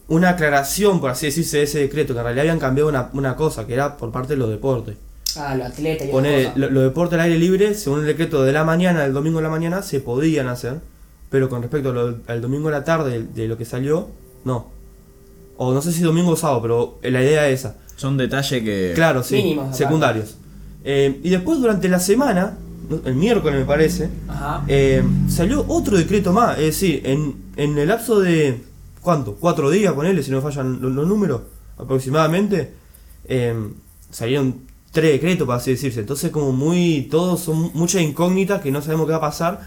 [0.09, 3.37] una aclaración, por así decirse, de ese decreto, que en realidad habían cambiado una, una
[3.37, 4.97] cosa, que era por parte de los deportes.
[5.37, 6.13] Ah, los atletas y
[6.57, 9.43] lo- los deportes al aire libre, según el decreto de la mañana, del domingo a
[9.43, 10.81] la mañana, se podían hacer,
[11.31, 14.09] pero con respecto a lo- al domingo a la tarde de lo que salió,
[14.45, 14.67] no.
[15.57, 17.77] O no sé si domingo o sábado, pero la idea es esa.
[17.97, 18.93] Son detalles que.
[18.95, 20.37] Claro, sí, Mínimos, secundarios.
[20.85, 22.59] Eh, y después durante la semana,
[23.05, 24.65] el miércoles me parece, Ajá.
[24.69, 26.59] eh, salió otro decreto más.
[26.59, 28.61] Es decir, en, en el lapso de.
[29.01, 29.35] ¿Cuánto?
[29.37, 31.43] Cuatro días, ponele, si no fallan los, los números,
[31.79, 32.73] aproximadamente.
[33.27, 33.55] eh,
[34.11, 36.01] salieron tres decretos, por así decirse.
[36.01, 37.09] Entonces, como muy.
[37.11, 39.61] Todos son muchas incógnitas que no sabemos qué va a pasar.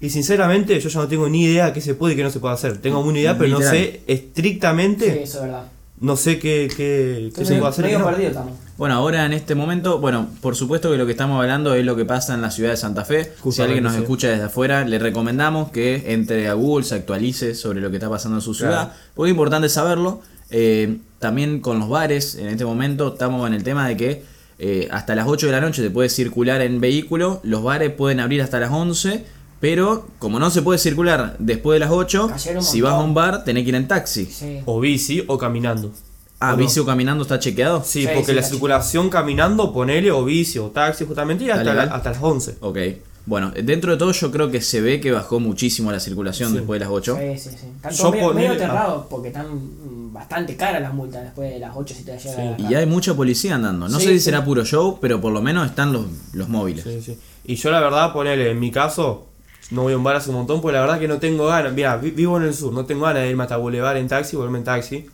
[0.00, 2.30] Y sinceramente, yo ya no tengo ni idea de qué se puede y qué no
[2.30, 2.78] se puede hacer.
[2.78, 5.12] Tengo una idea, pero no sé estrictamente.
[5.12, 5.64] Sí, eso es verdad.
[6.00, 7.84] No sé qué, qué, qué se puede hacer.
[7.84, 8.10] y qué medio no.
[8.10, 8.56] perdido también.
[8.78, 11.94] Bueno, ahora en este momento, bueno, por supuesto que lo que estamos hablando es lo
[11.94, 13.24] que pasa en la ciudad de Santa Fe.
[13.24, 14.00] Si Justamente, alguien nos sí.
[14.00, 18.08] escucha desde afuera, le recomendamos que entre a Google, se actualice sobre lo que está
[18.08, 19.00] pasando en su ciudad, Claro.
[19.14, 20.22] porque es importante saberlo.
[20.50, 24.24] Eh, también con los bares, en este momento estamos en el tema de que
[24.58, 28.20] eh, hasta las 8 de la noche se puede circular en vehículo, los bares pueden
[28.20, 29.24] abrir hasta las 11,
[29.60, 32.98] pero como no se puede circular después de las 8, Cayeron un si vas a
[32.98, 34.24] un bar tenés que ir en taxi.
[34.26, 34.60] Sí.
[34.64, 35.92] O bici o caminando.
[36.40, 36.56] Ah, ¿O no?
[36.58, 37.82] bici o caminando está chequeado.
[37.84, 41.74] Sí, Sí, porque sí, la circulación caminando, ponele o bici o taxi justamente, y hasta,
[41.74, 42.56] las 11.
[42.60, 42.78] Ok.
[43.26, 46.56] Bueno, dentro de todo yo creo que se ve que bajó muchísimo la circulación Sí.
[46.56, 47.18] después de las 8.
[47.20, 47.66] Sí, sí, sí.
[47.98, 51.72] Todos medio, ponele- medio aterrados porque están mm, bastante caras las multas después de las
[51.76, 53.88] 8 si te llegan Y hay mucha policía andando.
[53.90, 54.24] No Sí, sé si sí.
[54.24, 56.82] será puro show, pero por lo menos están los, los móviles.
[56.84, 57.18] Sí, sí.
[57.44, 59.26] Y yo la verdad, ponele, en mi caso,
[59.70, 61.72] no voy a un bar hace un montón, porque la verdad que no tengo ganas.
[61.72, 64.36] Mira, vi- vivo en el sur, no tengo ganas de irme hasta Boulevard en taxi,
[64.36, 65.06] volverme en taxi.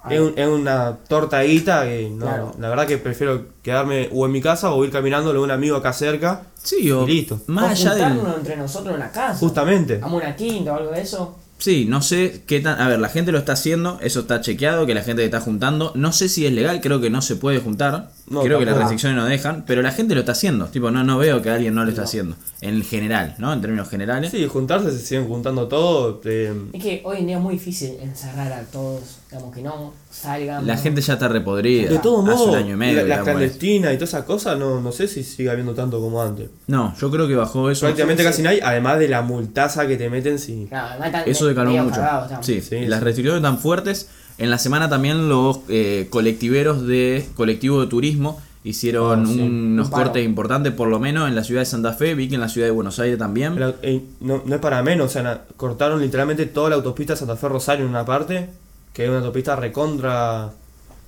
[0.00, 0.14] Ah.
[0.14, 2.54] Es, un- es una tortadita que no, Claro.
[2.60, 5.76] la verdad que prefiero quedarme o en mi casa o ir caminando de un amigo
[5.76, 6.42] acá cerca.
[6.62, 7.40] Sí, o Y listo.
[7.48, 9.34] más o allá juntarnos entre nosotros en la casa.
[9.38, 9.98] Justamente.
[9.98, 11.36] Vamos a una quinta o algo de eso.
[11.58, 12.80] Sí, no sé qué tan...
[12.80, 15.40] A ver, la gente lo está haciendo, eso está chequeado, que la gente se está
[15.40, 15.90] juntando.
[15.96, 18.10] No sé si es legal, creo que no se puede juntar.
[18.30, 20.66] No, creo que las restricciones no dejan, pero la gente lo está haciendo.
[20.66, 22.36] Tipo, no, no veo que alguien no lo está haciendo.
[22.60, 23.52] En general, ¿no?
[23.52, 24.30] En términos generales.
[24.30, 26.20] Sí, juntarse, se siguen juntando todo.
[26.24, 29.94] eh, Es que hoy en día es muy difícil encerrar a todos, digamos que no
[30.10, 30.66] salgan.
[30.66, 31.88] La gente ya está repodrida.
[31.90, 33.06] de todos Hace modos, un año y medio.
[33.06, 36.50] la, clandestina y toda esa cosa, no, no sé si sigue habiendo tanto como antes.
[36.66, 37.86] No, yo creo que bajó eso.
[37.86, 38.28] Prácticamente sí.
[38.28, 40.66] casi no hay, además de la multaza que te meten si...
[40.66, 42.00] Claro, además están Eso me- decaló mucho.
[42.42, 44.08] Sí, Sí, las restricciones tan fuertes.
[44.38, 49.40] En la semana también los eh, colectiveros de colectivo de turismo hicieron sí.
[49.40, 52.14] unos Un cortes importantes, por lo menos en la ciudad de Santa Fe.
[52.14, 53.54] Vi que en la ciudad de Buenos Aires también.
[53.54, 57.16] Pero, eh, no, no es para menos, o sea, na- cortaron literalmente toda la autopista
[57.16, 58.48] Santa Fe Rosario en una parte,
[58.92, 60.50] que es una autopista recontra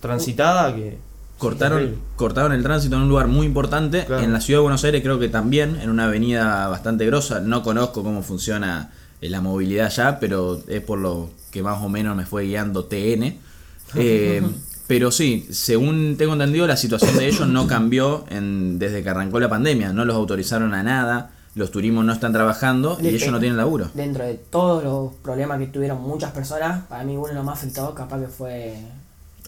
[0.00, 0.98] transitada que
[1.38, 4.04] Cortaron, cortaron el tránsito en un lugar muy importante.
[4.04, 4.22] Claro.
[4.22, 7.40] En la ciudad de Buenos Aires creo que también, en una avenida bastante grosa.
[7.40, 8.90] No conozco cómo funciona
[9.22, 12.84] eh, la movilidad allá, pero es por lo que más o menos me fue guiando
[12.84, 13.38] TN.
[13.96, 14.42] Eh,
[14.86, 19.38] pero sí, según tengo entendido, la situación de ellos no cambió en, desde que arrancó
[19.40, 19.92] la pandemia.
[19.92, 23.90] No los autorizaron a nada, los turismos no están trabajando y ellos no tienen laburo.
[23.94, 27.58] Dentro de todos los problemas que tuvieron muchas personas, para mí uno de los más
[27.58, 28.76] afectados capaz que fue...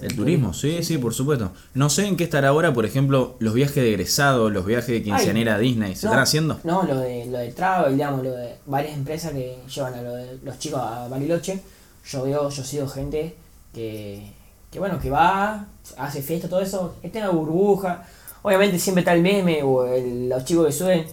[0.01, 1.53] El turismo, sí, sí, por supuesto.
[1.75, 5.03] No sé en qué estará ahora, por ejemplo, los viajes de egresado, los viajes de
[5.03, 5.95] quinceañera a Disney.
[5.95, 6.61] ¿Se No, están haciendo?
[6.65, 10.15] No, lo de, lo de travel, digamos, lo de varias empresas que llevan a lo
[10.15, 11.63] de los chicos a Bariloche.
[12.05, 13.37] Yo veo, yo sigo gente
[13.75, 14.33] que,
[14.71, 18.05] que bueno, que va, hace fiesta, todo eso, está en la burbuja.
[18.43, 19.87] Obviamente siempre está el meme o
[20.29, 21.07] los chicos que suben,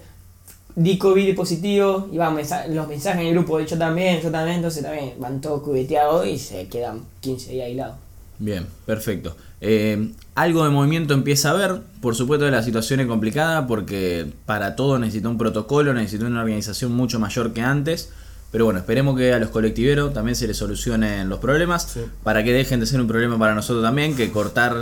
[0.76, 2.36] di COVID positivo, y van
[2.70, 6.26] los mensajes en el grupo de yo también, yo también, entonces también van todos cubeteados
[6.26, 7.96] y se quedan 15 días aislados.
[8.40, 9.36] Bien, perfecto.
[9.62, 14.78] Eh, algo de movimiento empieza a haber, por supuesto la situación es complicada porque para
[14.78, 18.10] todo necesita un protocolo, necesita una organización mucho mayor que antes,
[18.52, 22.02] pero bueno, esperemos que a los colectiveros también se les solucionen los problemas, Sí.
[22.24, 24.76] para que dejen de ser un problema para nosotros también, que cortar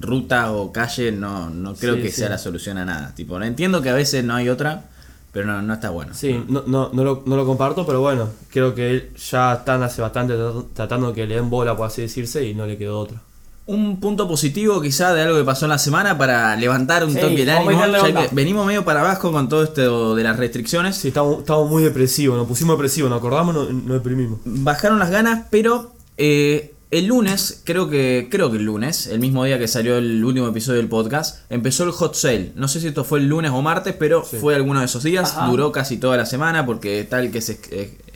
[0.00, 2.16] rutas o calles no, no creo Sí, que sí.
[2.20, 3.14] sea la solución a nada.
[3.14, 4.84] Tipo, entiendo que a veces no hay otra,
[5.32, 6.12] pero no, no está bueno.
[6.14, 10.02] Sí, no, no, no, lo, no lo comparto, pero bueno, creo que ya están hace
[10.02, 13.20] bastante trat- tratando que le den bola, por así decirse, y no le quedó otra.
[13.64, 17.20] Un punto positivo quizá de algo que pasó en la semana para levantar un Sí,
[17.20, 20.96] toque el ánimo, ya que venimos medio para abajo con todo esto de las restricciones.
[20.96, 24.40] Sí, estamos, estamos muy depresivos, nos pusimos depresivos, nos acordamos, nos, nos deprimimos.
[24.44, 29.44] Bajaron las ganas, pero eh, el lunes, creo que, creo que el lunes, el mismo
[29.44, 32.52] día que salió el último episodio del podcast, empezó el hot sale.
[32.56, 34.38] No sé si esto fue el lunes o martes, pero Sí.
[34.38, 35.34] fue alguno de esos días.
[35.36, 35.46] Ajá.
[35.46, 37.60] Duró casi toda la semana porque tal que se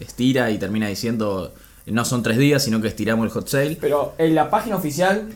[0.01, 1.55] estira y termina diciendo
[1.87, 3.77] no son tres días, sino que estiramos el hot sale.
[3.81, 5.29] Pero en la página oficial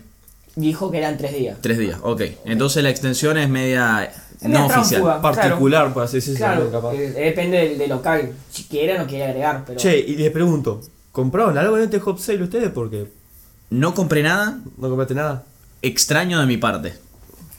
[0.56, 1.58] dijo que eran 3 días.
[1.60, 2.22] Tres días, ok.
[2.44, 4.10] Entonces la extensión es media
[4.42, 5.02] no oficial.
[5.02, 5.36] tránfuga, claro.
[5.36, 6.38] Particular, por así decirlo.
[6.38, 6.94] Claro, capaz.
[6.94, 8.32] eh, depende del, del local.
[8.50, 9.78] Si quiere o no quiere agregar, pero.
[9.78, 10.80] Che, y les pregunto,
[11.12, 12.70] ¿compraron algo en este hot sale ustedes?
[12.70, 13.06] Porque
[13.70, 15.44] No compré nada no compraste nada.
[15.82, 16.94] extraño de mi parte.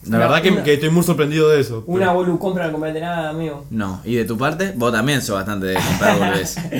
[0.04, 1.84] La Una- verdad que, una- que estoy muy sorprendido de eso.
[1.86, 3.66] Una pero- bolu compra no compraste nada, amigo.
[3.70, 4.02] No.
[4.04, 4.74] ¿Y de tu parte?
[4.76, 6.64] Vos también sos bastante de comprar boludeces.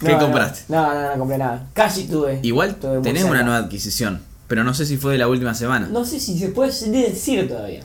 [0.00, 0.60] ¿Qué No, no, compraste?
[0.68, 1.66] No, no, no, compré nada.
[1.72, 2.40] Casi tuve.
[2.42, 5.88] Igual Tuve tenés una nueva adquisición, pero no sé si fue de la última semana.
[5.90, 7.80] No sé si se puede decir todavía.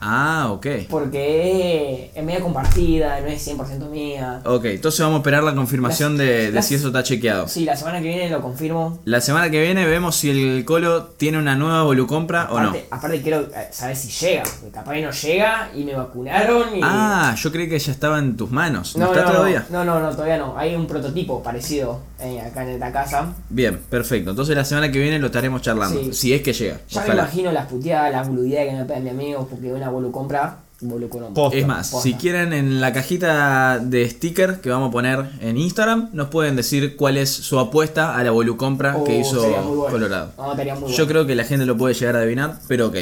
[0.00, 0.66] Ah, ok.
[0.88, 4.40] Porque es media compartida, no es 100% mía.
[4.44, 7.48] Ok, entonces vamos a esperar la confirmación de, de si eso está chequeado.
[7.48, 8.98] Sí, la semana que viene lo confirmo.
[9.04, 12.68] La semana que viene vemos si el Colo tiene una nueva volucompra o no.
[12.68, 14.42] Aparte, aparte quiero eh, saber si llega.
[14.42, 16.80] Porque capaz que no llega y me vacunaron y.
[16.82, 18.96] Ah, yo creí que ya estaba en tus manos.
[18.96, 19.66] ¿No, no, está no, todavía?
[19.70, 20.56] no, no, no, todavía no.
[20.56, 23.34] Hay un prototipo parecido eh, acá en esta casa.
[23.50, 24.30] Bien, perfecto.
[24.30, 26.00] Entonces la semana que viene lo estaremos charlando.
[26.04, 26.12] Sí.
[26.12, 26.78] Si es que llega.
[26.88, 30.10] Ya me imagino las puteadas, las boludeadas que me pegan mi amigo porque una bolu
[30.10, 31.34] compra, bolu compra.
[31.34, 31.58] Posta.
[31.58, 32.02] Es más, Posta.
[32.02, 36.56] si quieren en la cajita de sticker que vamos a poner en Instagram, nos pueden
[36.56, 39.92] decir cuál es su apuesta a la volucompra Oh, que hizo sería muy bueno.
[39.92, 40.32] Colorado.
[40.36, 42.96] No, muy Yo creo que la gente lo puede llegar a adivinar, pero ok.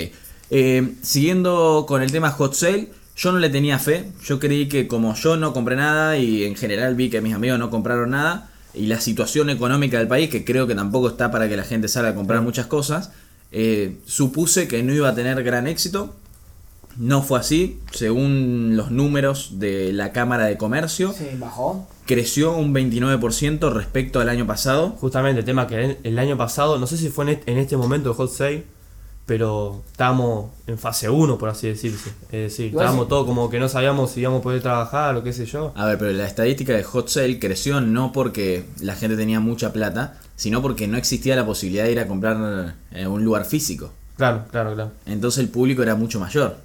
[0.50, 4.10] Eh, siguiendo con el tema hot sale, yo no le tenía fe.
[4.24, 7.58] Yo creí que como yo no compré nada y en general vi que mis amigos
[7.58, 11.48] no compraron nada, y la situación económica del país, que creo que tampoco está para
[11.48, 13.10] que la gente salga a comprar muchas cosas,
[13.50, 16.14] eh, supuse que no iba a tener gran éxito.
[16.98, 21.86] No fue así, según los números de la Cámara de Comercio, Sí, bajó.
[22.06, 24.90] creció un 29% respecto al año pasado.
[25.00, 27.80] Justamente el tema que el, el año pasado, no sé si fue en este, en
[27.80, 28.64] momento de hot sale,
[29.26, 32.10] pero estábamos en fase 1, por así decirse.
[32.32, 33.10] Es decir, Igual estábamos sí.
[33.10, 35.72] todos como que no sabíamos si íbamos a poder trabajar o qué sé yo.
[35.76, 39.72] A ver, pero la estadística de hot sale creció no porque la gente tenía mucha
[39.72, 43.92] plata, sino porque no existía la posibilidad de ir a comprar en un lugar físico.
[44.16, 44.90] Claro, claro, claro.
[45.06, 46.56] Entonces el público era mucho mayor.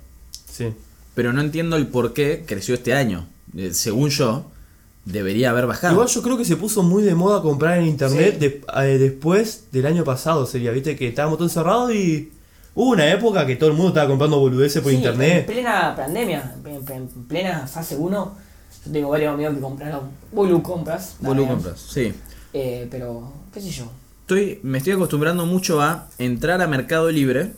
[0.54, 0.68] Sí.
[1.16, 3.26] Pero no entiendo el por qué creció este año.
[3.58, 4.46] Eh, Según yo,
[5.06, 5.94] debería haber bajado.
[5.94, 8.40] Igual yo creo que se puso muy de moda comprar en internet Sí.
[8.40, 8.62] de-
[8.94, 12.32] eh, después del año pasado, sería, viste, que estábamos todos encerrados y
[12.76, 15.46] hubo una época que todo el mundo estaba comprando boludeces por Sí, En internet.
[15.46, 18.38] plena pandemia, en, en plena fase 1,
[18.86, 21.16] yo tengo varios amigos que compraron bolu compras.
[21.22, 21.48] También.
[21.48, 22.14] compras, sí.
[22.54, 23.86] Eh, pero, qué sé yo.
[24.22, 27.52] Estoy, me estoy acostumbrando mucho a entrar a Mercado Libre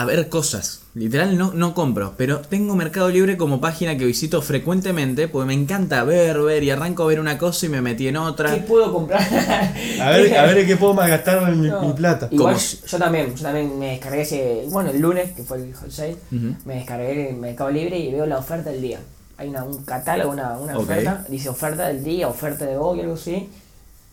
[0.00, 0.82] a ver cosas.
[0.94, 5.54] Literal no, no compro, pero tengo Mercado Libre como página que visito frecuentemente porque me
[5.54, 8.54] encanta ver, ver y arranco a ver una cosa y me metí en otra.
[8.54, 9.20] ¿Qué puedo comprar?
[10.00, 11.80] A ver, a ver en qué puedo malgastar mi, No.
[11.82, 12.28] mi plata.
[12.30, 15.90] Igual yo, también, yo también me descargué ese, bueno, el lunes, que fue el hot
[15.90, 19.00] sale, me descargué el Mercado Libre y veo la oferta del día.
[19.38, 23.14] Hay una, un catálogo, una, una oferta, dice oferta del día, oferta de hoy, algo
[23.14, 23.48] así.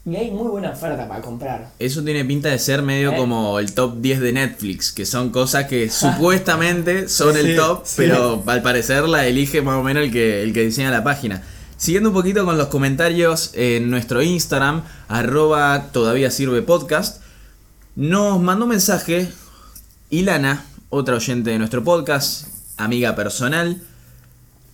[0.06, 1.72] Y hay muy buena oferta para comprar.
[1.80, 3.16] Eso tiene pinta de ser medio ¿Eh?
[3.16, 7.82] como el top 10 de Netflix, que son cosas que supuestamente son el Sí, top,
[7.86, 7.94] sí.
[7.98, 11.42] pero al parecer la elige más o menos el que, el que diseña la página.
[11.78, 17.22] Siguiendo un poquito con los comentarios en nuestro Instagram, arroba todavía sirve podcast,
[17.96, 19.30] nos mandó un mensaje
[20.10, 23.82] Ilana, otra oyente de nuestro podcast, amiga personal,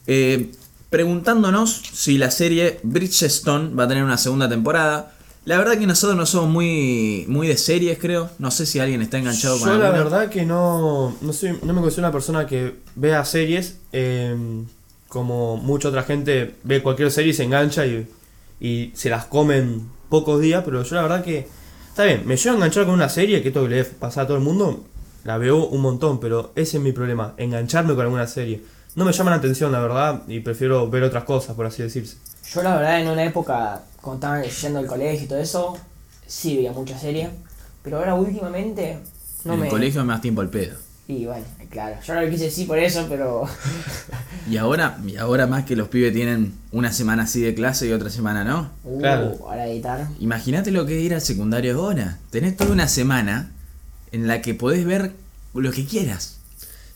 [0.07, 0.51] eh,
[0.89, 5.13] preguntándonos si la serie Bridgestone va a tener una segunda temporada.
[5.49, 8.29] La verdad que nosotros no somos muy, muy de series, creo.
[8.37, 10.03] No sé si alguien está enganchado con Yo la alguna.
[10.03, 14.37] verdad que no, no, soy, no me considero una persona que vea series eh,
[15.07, 18.07] como mucha otra gente ve cualquier serie y se engancha y,
[18.59, 21.47] y se las comen pocos días, pero yo la verdad que
[21.89, 24.27] está bien, me llevo a enganchar con una serie, que esto que le pasa a
[24.27, 24.83] todo el mundo,
[25.23, 28.61] la veo un montón, pero ese es mi problema, engancharme con alguna serie.
[28.95, 32.17] No me llama la atención, la verdad, y prefiero ver otras cosas, por así decirse.
[32.53, 35.77] Yo la verdad en una época, cuando estaba yendo al colegio y todo eso,
[36.27, 37.29] sí veía muchas series.
[37.83, 38.99] Pero ahora últimamente
[39.45, 39.65] no en me...
[39.65, 40.77] el colegio me das tiempo al pedo.
[41.07, 43.45] Y bueno, claro, yo no lo quise decir por eso, pero...
[44.49, 47.91] Y ahora, y ahora más que los pibes tienen una semana así de clase y
[47.91, 48.71] otra semana no.
[48.83, 49.37] Uh, Claro.
[49.43, 50.07] ahora editar.
[50.19, 52.17] Imagínate lo que es ir al secundario ahora.
[52.31, 53.51] Tenés toda una semana
[54.11, 55.11] en la que podés ver
[55.53, 56.38] lo que quieras.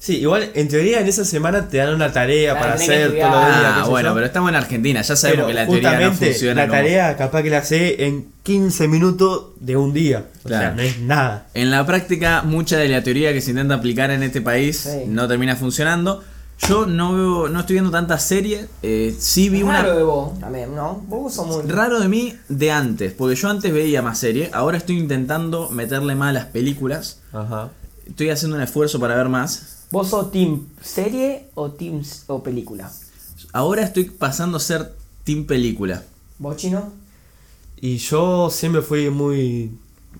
[0.03, 3.13] Sí, igual en teoría en esa semana te dan una tarea Claro, para hacer todos
[3.13, 3.73] los días.
[3.73, 4.15] Ah, sé bueno, yo.
[4.15, 6.77] pero estamos en Argentina, ya sabemos Pero que la teoría no justamente funciona la como-
[6.81, 10.25] tarea capaz que la hace en 15 minutos de un día.
[10.43, 10.75] O sea, Claro.
[10.75, 11.47] no es nada.
[11.53, 15.05] En la práctica, mucha de la teoría que se intenta aplicar en este país Sí.
[15.07, 16.21] no termina funcionando.
[16.67, 18.67] Yo no veo, no estoy viendo tantas series.
[18.81, 21.01] eh, sí vi una Raro de vos también, ¿no?
[21.07, 21.63] Vos sos muy...
[21.71, 24.53] raro de mí de antes, porque yo antes veía más series.
[24.53, 27.19] Ahora estoy intentando meterle más a las películas.
[27.31, 27.69] Ajá.
[28.05, 29.69] Estoy haciendo un esfuerzo para ver más.
[29.93, 32.91] ¿Vos sos team serie o team o película?
[33.51, 34.91] Ahora estoy pasando a ser
[35.23, 36.01] team película.
[36.39, 36.91] ¿Vos chino?
[37.79, 39.69] Y yo siempre fui muy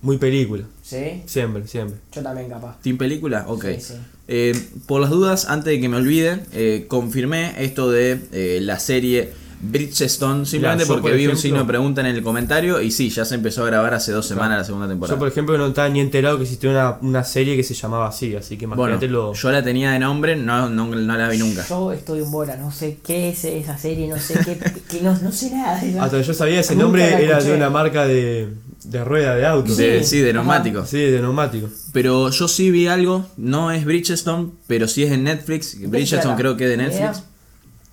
[0.03, 0.65] muy película.
[0.83, 1.23] ¿Sí?
[1.25, 1.97] Siempre, siempre.
[2.11, 2.79] Yo también capaz.
[2.83, 3.45] ¿Team película?
[3.47, 3.65] Ok.
[3.79, 3.93] Sí, sí.
[4.27, 8.77] Eh, por las dudas, antes de que me olvide, eh, confirmé esto de eh, la
[8.77, 9.33] serie
[9.63, 13.09] Bridgestone, simplemente Mira, porque por vi un signo de pregunta en el comentario y sí,
[13.09, 15.15] ya se empezó a grabar hace dos semanas la segunda temporada.
[15.15, 18.07] Yo, por ejemplo, no estaba ni enterado que existía una, una serie que se llamaba
[18.07, 19.33] así, así que bueno, imagínate lo.
[19.33, 21.65] yo la tenía de nombre, no, no, no la vi nunca.
[21.67, 24.57] Yo estoy en bola, no sé qué es esa serie, no sé qué,
[24.89, 27.51] que no, no sé nada Hasta que yo sabía ese Nunca nombre era escuché.
[27.51, 28.49] de una marca de,
[28.83, 29.73] de rueda de auto.
[29.75, 30.39] De- Sí, sí, de ajá.
[30.39, 30.89] neumáticos.
[30.89, 31.69] Sí, de neumático.
[31.93, 35.77] Pero yo sí vi algo, no es Bridgestone, pero sí es en Netflix.
[35.89, 36.77] Bridgestone creo que es de.
[36.77, 37.23] Netflix.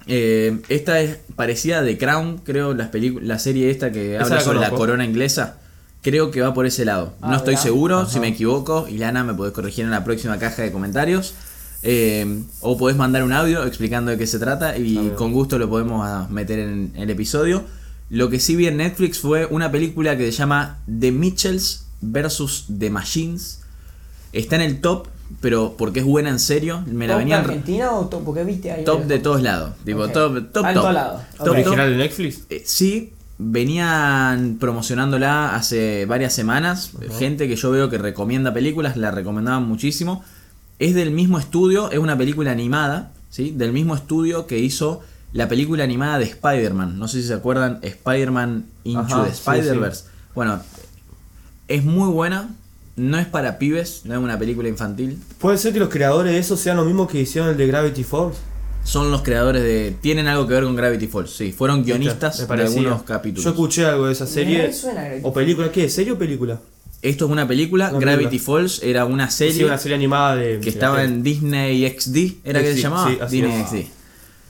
[0.06, 4.36] Eh, esta es parecida a The Crown, creo, las la serie esta que Esa habla
[4.36, 5.58] la sobre la corona inglesa.
[6.02, 7.14] Creo que va por ese lado.
[7.20, 8.10] Ah, no estoy seguro, Ajá.
[8.10, 11.34] si me equivoco, Ilana me podés corregir en la próxima caja de comentarios.
[11.82, 15.68] Eh, o podés mandar un audio explicando de qué se trata y con gusto lo
[15.68, 17.64] podemos ah, meter en el episodio.
[18.10, 22.66] Lo que sí vi en Netflix fue una película que se llama The Mitchells vs.
[22.78, 23.60] The Machines.
[24.32, 25.06] Está en el top,
[25.40, 26.82] pero porque es buena en serio.
[26.86, 28.24] Me la ¿Top de venían Argentina o top?
[28.24, 28.84] Porque viste ahí.
[28.84, 29.72] top de todos lados.
[29.84, 30.12] Tipo, Ok.
[30.12, 30.72] top, top, top.
[30.74, 31.22] todos lados.
[31.38, 31.52] Top, Ok.
[31.54, 32.42] ¿Original de Netflix?
[32.50, 36.90] eh, sí, venían promocionándola hace varias semanas.
[37.18, 40.22] Gente que yo veo que recomienda películas, la recomendaban muchísimo.
[40.78, 43.52] Es del mismo estudio, es una película animada, ¿sí?
[43.56, 45.00] Del mismo estudio que hizo
[45.32, 46.98] la película animada de Spider-Man.
[46.98, 50.04] No sé si se acuerdan, Spider-Man Into Ajá, the sí, Spider-Verse.
[50.34, 50.60] Bueno,
[51.68, 52.48] es muy buena.
[52.96, 55.18] No es para pibes, no es una película infantil.
[55.38, 58.04] ¿Puede ser que los creadores de eso sean los mismos que hicieron el de Gravity
[58.04, 58.36] Falls?
[58.84, 59.94] Son los creadores de.
[60.00, 61.52] Tienen algo que ver con Gravity Falls, sí.
[61.52, 63.44] Fueron guionistas Me de algunos capítulos.
[63.44, 64.68] Yo escuché algo de esa serie.
[64.68, 65.70] Me suena Gravity ¿O película?
[65.72, 65.88] ¿Qué?
[65.88, 66.60] ¿Serie o película?
[67.02, 68.58] Esto es una película, Una Gravity película.
[68.58, 70.60] Falls era una serie, Sí, una serie animada de.
[70.60, 73.10] que estaba en Disney XD, ¿era que se llamaba?
[73.10, 73.68] sí, así Disney es.
[73.68, 73.99] XD.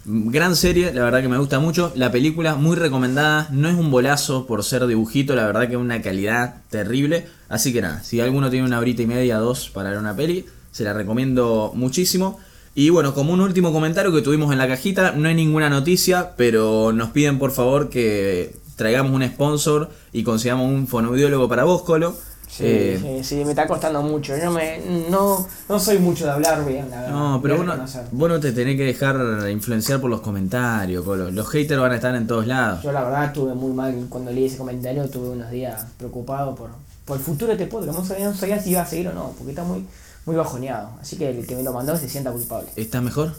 [0.07, 1.93] Gran serie, la verdad que me gusta mucho.
[1.95, 6.01] La película muy recomendada, no es un bolazo por ser dibujito, la verdad que una
[6.01, 7.27] calidad terrible.
[7.51, 10.47] Así que nada, si alguno tiene una horita y media, dos para ver una peli,
[10.71, 12.41] se la recomiendo muchísimo.
[12.75, 16.31] Y bueno, como un último comentario que tuvimos en la cajita, no hay ninguna noticia,
[16.35, 21.83] pero nos piden por favor que traigamos un sponsor y consigamos un fonoaudiólogo para vos,
[21.83, 22.17] Colo.
[22.51, 24.37] Sí, Eh, sí, sí, me está costando mucho.
[24.37, 27.11] Yo no, me, no, no soy mucho de hablar bien, la verdad.
[27.13, 27.75] No, pero vos no,
[28.13, 31.31] vos no te tenés que dejar influenciar por los comentarios, Colo.
[31.31, 32.83] Los haters van a estar en todos lados.
[32.83, 36.71] Yo la verdad estuve muy mal cuando leí ese comentario, tuve unos días preocupado por,
[37.05, 37.97] por el futuro de este podcast.
[37.97, 39.87] No sabía, no sabía si iba a seguir o no, porque está muy,
[40.27, 40.91] muy bajoneado.
[41.01, 42.69] Así que el que me lo mandó se sienta culpable.
[42.75, 43.33] ¿Estás mejor?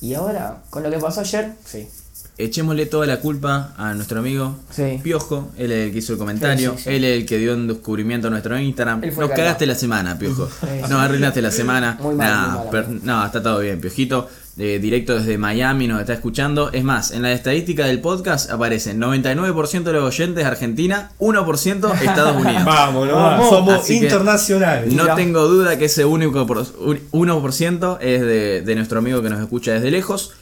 [0.00, 1.88] Y ahora, con lo que pasó ayer, sí.
[2.44, 5.00] Echémosle toda la culpa a nuestro amigo Sí.
[5.02, 5.50] Piojo.
[5.56, 6.72] Él es el que hizo el comentario.
[6.72, 6.90] Sí, sí, sí.
[6.90, 9.00] Él es el que dio un descubrimiento a nuestro Instagram.
[9.18, 10.48] Nos cagaste la semana, Piojo.
[10.82, 11.98] Nos arruinaste la semana.
[12.00, 13.00] Muy mal, Nah, muy mal, per- amigo.
[13.04, 14.28] no, está todo bien, Piojito.
[14.58, 16.70] eh, directo desde Miami nos está escuchando.
[16.72, 22.36] Es más, en la estadística del podcast aparece 99% de los oyentes Argentina, 1% Estados
[22.36, 22.64] Unidos.
[22.66, 23.14] Vamos, ¿no?
[23.14, 23.48] Vamos.
[23.48, 24.92] Somos Así internacionales.
[24.92, 29.30] No tengo duda que ese único por- un- 1% es de, de nuestro amigo que
[29.30, 30.32] nos escucha desde lejos.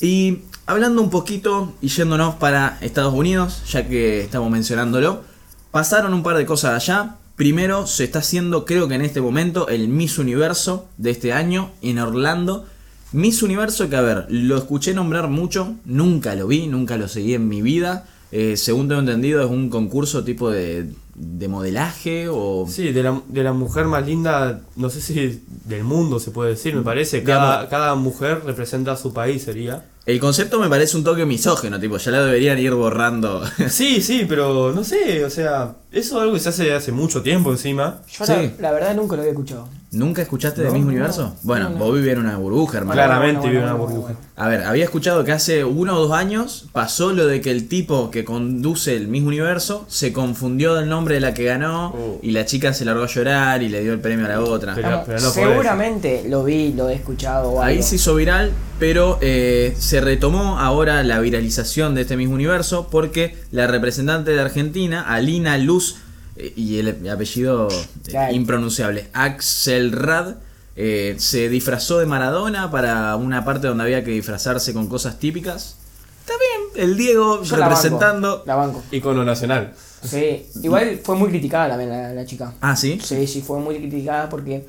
[0.00, 0.38] Y
[0.68, 5.22] hablando un poquito y yéndonos para Estados Unidos, ya que estamos mencionándolo,
[5.70, 7.16] pasaron un par de cosas allá.
[7.36, 11.70] Primero, se está haciendo, creo que en este momento, el Miss Universo de este año
[11.80, 12.66] en Orlando.
[13.12, 17.32] Miss Universo que, a ver, lo escuché nombrar mucho, nunca lo vi, nunca lo seguí
[17.32, 18.06] en mi vida.
[18.30, 22.66] Eh, según tengo entendido, es un concurso tipo de, de modelaje o...
[22.68, 26.50] Sí, de la, de la mujer más linda, no sé si del mundo se puede
[26.50, 27.22] decir, me parece.
[27.22, 29.86] Cada, cada mujer representa a su país, sería.
[30.08, 33.42] El concepto me parece un toque misógeno, tipo, ya lo deberían ir borrando.
[33.68, 37.20] Sí, sí, pero no sé, o sea, eso es algo que se hace hace mucho
[37.20, 38.00] tiempo encima.
[38.10, 38.32] Yo Sí.
[38.32, 39.68] la, la verdad nunca lo había escuchado.
[39.90, 41.34] ¿Nunca escuchaste de No, Miss no, Universo?
[41.42, 42.94] Bueno, no, vos vivís en una burbuja, hermano.
[42.94, 44.14] Claramente bueno, vive una bueno, burbuja.
[44.36, 47.68] A ver, había escuchado que hace uno o dos años pasó lo de que el
[47.68, 52.18] tipo que conduce el Miss Universo se confundió del nombre de la que ganó Oh.
[52.22, 54.74] y la chica se largó a llorar y le dio el premio a la otra.
[54.74, 57.86] Pero- pero seguramente lo vi, lo he escuchado o Ahí algo.
[57.88, 63.36] se hizo viral, pero eh, se retomó ahora la viralización de este mismo universo porque
[63.50, 65.96] la representante de Argentina, Alina Luz,
[66.36, 68.34] eh, y el apellido eh, Claro.
[68.34, 70.36] impronunciable, Axelrad,
[70.76, 75.76] eh, se disfrazó de Maradona para una parte donde había que disfrazarse con cosas típicas.
[76.20, 78.42] Está bien, el Diego Yo representando...
[78.46, 78.82] La banco.
[78.92, 79.72] Icono nacional.
[80.04, 82.52] Sí, igual fue muy criticada también la, la chica.
[82.60, 83.00] Ah, sí.
[83.02, 84.64] Sí, sí, fue muy criticada porque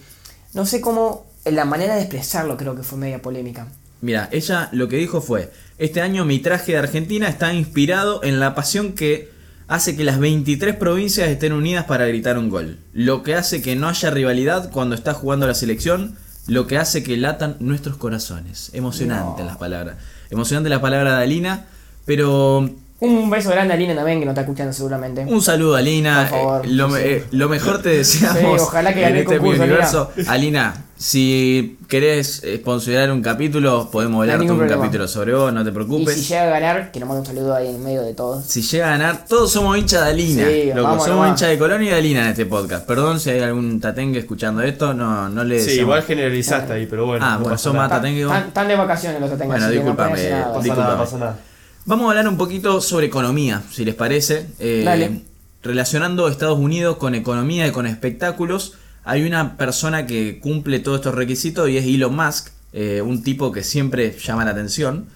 [0.54, 3.68] no sé cómo, en la manera de expresarlo creo que fue media polémica.
[4.02, 8.40] Mira, ella lo que dijo fue, este año mi traje de Argentina está inspirado en
[8.40, 9.32] la pasión que
[9.68, 12.80] hace que las 23 provincias estén unidas para gritar un gol.
[12.94, 16.16] Lo que hace que no haya rivalidad cuando está jugando la selección,
[16.48, 18.72] lo que hace que latan nuestros corazones.
[18.74, 19.48] Emocionante No.
[19.48, 19.98] las palabras.
[20.32, 21.66] Emocionante la palabra de Alina,
[22.06, 25.24] pero Un beso grande a Lina también, que nos está escuchando seguramente.
[25.26, 26.28] Un saludo a Alina.
[26.30, 26.96] Por favor, eh, lo, sí.
[27.00, 30.12] eh, lo mejor te deseamos Sí, ojalá que en este concurso, universo.
[30.28, 35.64] Alina, si querés sponsorar un capítulo, podemos No hablar ningún un capítulo sobre vos, no
[35.64, 36.14] te Y preocupes.
[36.16, 38.44] si llega a ganar, que nos mande un saludo ahí en medio de todos.
[38.46, 40.44] Si llega a ganar, todos somos hinchas de Alina.
[40.46, 42.86] Sí, loco, vamos somos hinchas de Colón y de Alina en este podcast.
[42.86, 46.86] Perdón si hay algún tatengue escuchando esto, no, no le Sí, deseamos- igual generalizaste ahí,
[46.86, 47.26] pero bueno.
[47.26, 48.24] Ah, no bueno, son más tatengue.
[48.24, 49.52] Están, están de vacaciones los que tengan.
[49.52, 50.10] Bueno, no discúlpame.
[50.30, 50.84] No pasa Disculpame.
[50.84, 51.38] nada, pasa nada.
[51.86, 54.48] Vamos a hablar un poquito sobre economía, si les parece.
[54.60, 55.22] Eh, Dale.
[55.64, 58.74] Relacionando Estados Unidos con economía y con espectáculos,
[59.04, 63.52] hay una persona que cumple todos estos requisitos y es Elon Musk, eh, un tipo
[63.52, 65.08] que siempre llama la atención.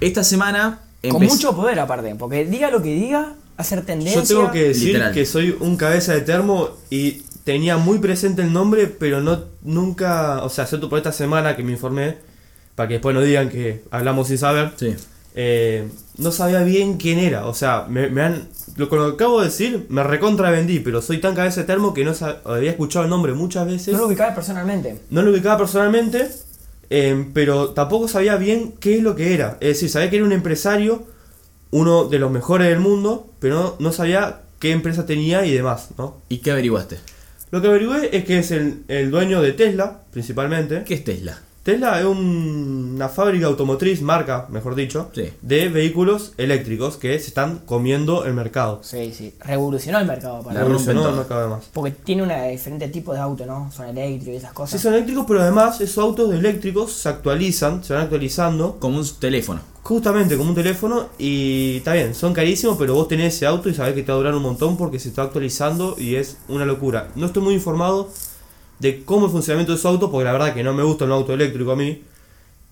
[0.00, 0.80] Esta semana...
[1.08, 4.22] Con mucho poder aparte, porque diga lo que diga, hacer tendencia.
[4.22, 5.12] Yo tengo que decir Literal.
[5.12, 10.42] que soy un cabeza de termo y tenía muy presente el nombre, pero no nunca,
[10.42, 12.16] o sea, excepto por esta semana que me informé,
[12.74, 14.94] para que después no digan que hablamos sin saber, Sí.
[15.34, 17.46] Eh, no sabía bien quién era.
[17.46, 20.80] O sea, me, me han, lo, con lo que acabo de decir, me recontra vendí,
[20.80, 23.94] pero soy tan cabeza de termo que no sab- había escuchado el nombre muchas veces.
[23.94, 25.00] No lo ubicaba personalmente.
[25.10, 26.28] No lo ubicaba personalmente,
[26.90, 29.56] eh, pero tampoco sabía bien qué es lo que era.
[29.60, 31.04] Es decir, sabía que era un empresario,
[31.70, 35.88] uno de los mejores del mundo, pero no, no sabía qué empresa tenía y demás,
[35.98, 36.22] ¿no?
[36.28, 36.98] ¿Y qué averiguaste?
[37.50, 40.82] Lo que averigüé es que es el, el dueño de Tesla, principalmente.
[40.84, 41.40] ¿Qué es Tesla?
[41.64, 45.30] Tesla es un- una fábrica automotriz, marca, mejor dicho, Sí.
[45.40, 48.80] de vehículos eléctricos que se están comiendo el mercado.
[48.82, 49.34] Sí, sí.
[49.40, 51.64] Revolucionó el mercado para Revolucionó el mercado además.
[51.72, 53.72] Porque tiene una diferente tipo de auto, ¿no?
[53.72, 54.80] Son eléctricos y esas Sí cosas.
[54.82, 59.60] son eléctricos, pero además esos autos eléctricos se actualizan, se van actualizando Como un teléfono.
[59.82, 63.74] Justamente como un teléfono y está bien, son carísimos, pero vos tenés ese auto y
[63.74, 66.64] sabés que te va a durar un montón porque se está actualizando y es una
[66.66, 67.08] locura.
[67.16, 68.08] No estoy muy informado
[68.78, 71.04] de cómo es el funcionamiento de su auto, porque la verdad que no me gusta
[71.04, 72.02] un auto eléctrico a mí.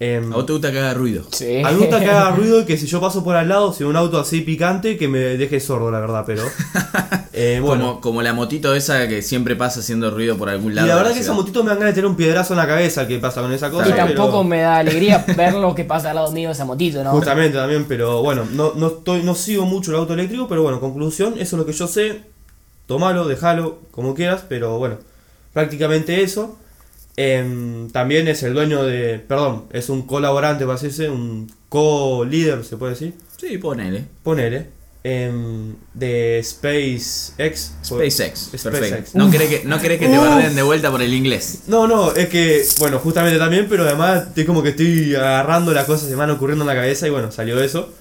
[0.00, 1.22] Em, ¿A vos te gusta que haga ruido?
[1.30, 1.62] Sí.
[1.62, 3.72] a mí me gusta que haga ruido y que si yo paso por al lado,
[3.72, 6.42] si un auto así picante, que me deje sordo, la verdad, pero...
[7.32, 10.74] eh, bueno, Como, como la motito esa que siempre pasa haciendo ruido por algún y
[10.74, 10.88] lado.
[10.88, 11.38] la de verdad que esa ciudad.
[11.38, 13.70] motito me dan ganas de tener un piedrazo en la cabeza que pasa con esa
[13.70, 13.88] cosa.
[13.88, 16.64] Y pero- tampoco me da alegría ver lo que pasa al lado mío de esa
[16.64, 17.12] motito, ¿no?
[17.12, 20.80] Justamente también, pero bueno, no, no estoy, no sigo mucho el auto eléctrico, pero bueno,
[20.80, 22.22] conclusión, eso es lo que yo sé.
[22.86, 24.96] Tomalo, déjalo, como quieras, pero bueno,
[25.52, 26.58] prácticamente eso.
[27.16, 32.76] Em, también es el dueño de, perdón, es un colaborante, para decirse, un co-líder, se
[32.78, 34.04] puede decir, Sí, ponele.
[34.22, 34.68] ponele,
[35.04, 37.74] em, de SpaceX.
[37.84, 38.40] SpaceX.
[38.56, 38.62] SpaceX.
[38.62, 39.10] Perfecto.
[39.14, 41.64] No querés que, no que te barden de vuelta por el inglés.
[41.66, 45.84] No, no, es que, bueno, justamente también, pero además es como que estoy agarrando las
[45.84, 47.92] cosas, se me van ocurriendo en la cabeza y bueno, salió eso.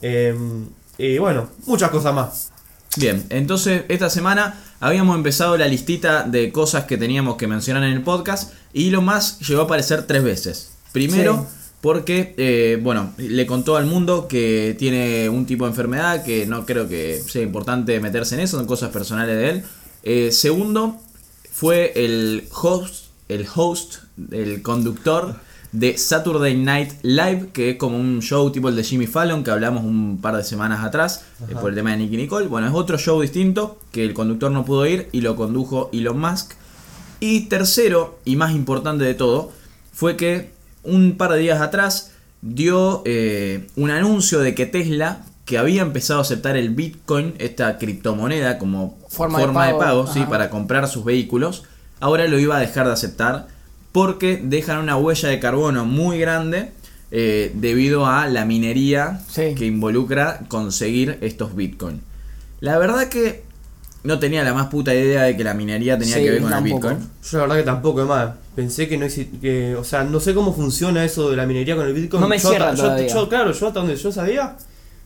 [0.00, 2.50] Em, y bueno, muchas cosas más.
[2.96, 7.92] Bien, entonces esta semana habíamos empezado la listita de cosas que teníamos que mencionar en
[7.92, 10.70] el podcast y lo más llegó a aparecer tres veces.
[10.92, 11.56] Primero, Sí.
[11.80, 16.64] porque, eh, bueno, le contó al mundo que tiene un tipo de enfermedad que no
[16.66, 19.64] creo que sea importante meterse en eso, son cosas personales de él.
[20.04, 21.00] Eh, segundo,
[21.50, 23.96] fue el host, el host,
[24.30, 25.40] el conductor
[25.74, 29.50] de Saturday Night Live, que es como un show tipo el de Jimmy Fallon, que
[29.50, 32.46] hablamos un par de semanas atrás, eh, por el tema de Nicky Nicole.
[32.46, 36.20] Bueno, es otro show distinto, que el conductor no pudo ir y lo condujo Elon
[36.20, 36.52] Musk.
[37.18, 39.50] Y tercero, y más importante de todo,
[39.92, 40.52] fue que
[40.84, 46.20] un par de días atrás dio eh, un anuncio de que Tesla, que había empezado
[46.20, 50.50] a aceptar el Bitcoin, esta criptomoneda como Forma forma, de de pago, pago, sí, para
[50.50, 51.64] comprar sus vehículos,
[51.98, 53.53] ahora lo iba a dejar de aceptar
[53.94, 56.72] porque dejan una huella de carbono muy grande
[57.12, 59.54] eh, debido a la minería Sí.
[59.54, 62.00] que involucra conseguir estos Bitcoin.
[62.58, 63.44] La verdad que
[64.02, 66.50] no tenía la más puta idea de que la minería tenía Sí, que ver con
[66.50, 66.88] tampoco.
[66.88, 67.10] el Bitcoin.
[67.22, 70.34] Yo la verdad que tampoco, es más, pensé que no existía, o sea, no sé
[70.34, 72.20] cómo funciona eso de la minería con el Bitcoin.
[72.20, 74.56] No me yo, cierra yo- yo, claro, yo hasta donde yo sabía,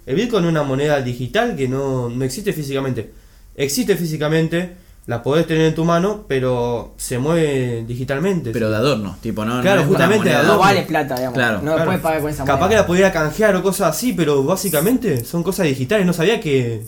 [0.07, 3.12] el Bitcoin es una moneda digital que no, no existe físicamente.
[3.55, 4.76] Existe físicamente,
[5.09, 8.50] la podés tener en tu mano, pero se mueve digitalmente.
[8.52, 10.42] Pero de adorno, tipo, no, Claro, no justamente de moneda.
[10.42, 10.61] No adorno.
[10.61, 11.34] vale plata, digamos.
[11.36, 11.84] Claro, no Claro.
[11.86, 15.42] puedes pagar con esa Capaz que la pudiera canjear o cosas así, pero básicamente son
[15.42, 16.06] cosas digitales.
[16.06, 16.84] No sabía que,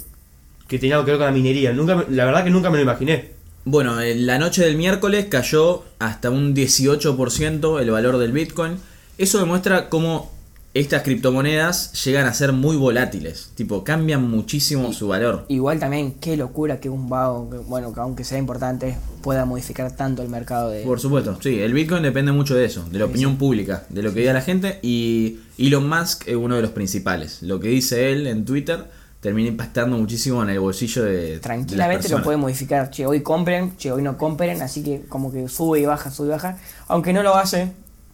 [0.69, 1.73] que tenía algo que ver con la minería.
[1.73, 3.31] Nunca, me- la verdad que nunca me lo imaginé.
[3.65, 8.79] Bueno, en la noche del miércoles cayó hasta un 18% el valor del Bitcoin.
[9.19, 10.31] Eso demuestra cómo
[10.73, 13.51] estas criptomonedas llegan a ser muy volátiles.
[13.57, 15.45] Tipo, cambian muchísimo su valor.
[15.49, 20.23] Igual también, qué locura que un vago, bueno, que aunque sea importante, pueda modificar tanto
[20.23, 20.83] el mercado de...
[20.85, 24.15] Por supuesto, sí, el Bitcoin depende mucho de eso, de la opinión pública, de lo
[24.15, 24.79] que diga la gente.
[24.83, 27.43] Y Elon Musk es uno de los principales.
[27.43, 28.85] Lo que dice él en Twitter
[29.21, 31.13] termina impactando muchísimo en el bolsillo de.
[31.13, 32.25] de las Tranquilamente lo personas.
[32.25, 32.91] puede modificar.
[32.91, 36.29] Che, hoy compren, che, hoy no compren, así que como que sube y baja, sube
[36.29, 36.59] y baja.
[36.87, 37.73] Aunque no lo hace,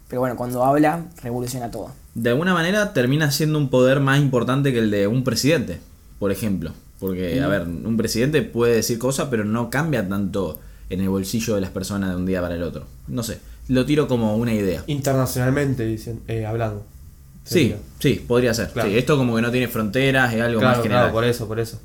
[0.08, 1.90] Pero bueno, cuando habla, revoluciona todo.
[2.16, 5.80] De alguna manera termina siendo un poder más importante que el de un presidente,
[6.18, 6.72] por ejemplo.
[6.98, 10.58] Porque, a ver, un presidente puede decir cosas, pero no cambia tanto
[10.88, 12.86] en el bolsillo de las personas de un día para el otro.
[13.06, 13.38] No sé,
[13.68, 14.82] lo tiro como una idea.
[14.86, 16.86] Internacionalmente, dicen, eh, hablando.
[17.44, 18.70] Sí, sí, podría ser.
[18.70, 18.88] Claro.
[18.88, 21.02] Sí, esto como que no tiene fronteras, es algo más general.
[21.02, 21.78] claro, por eso, por eso.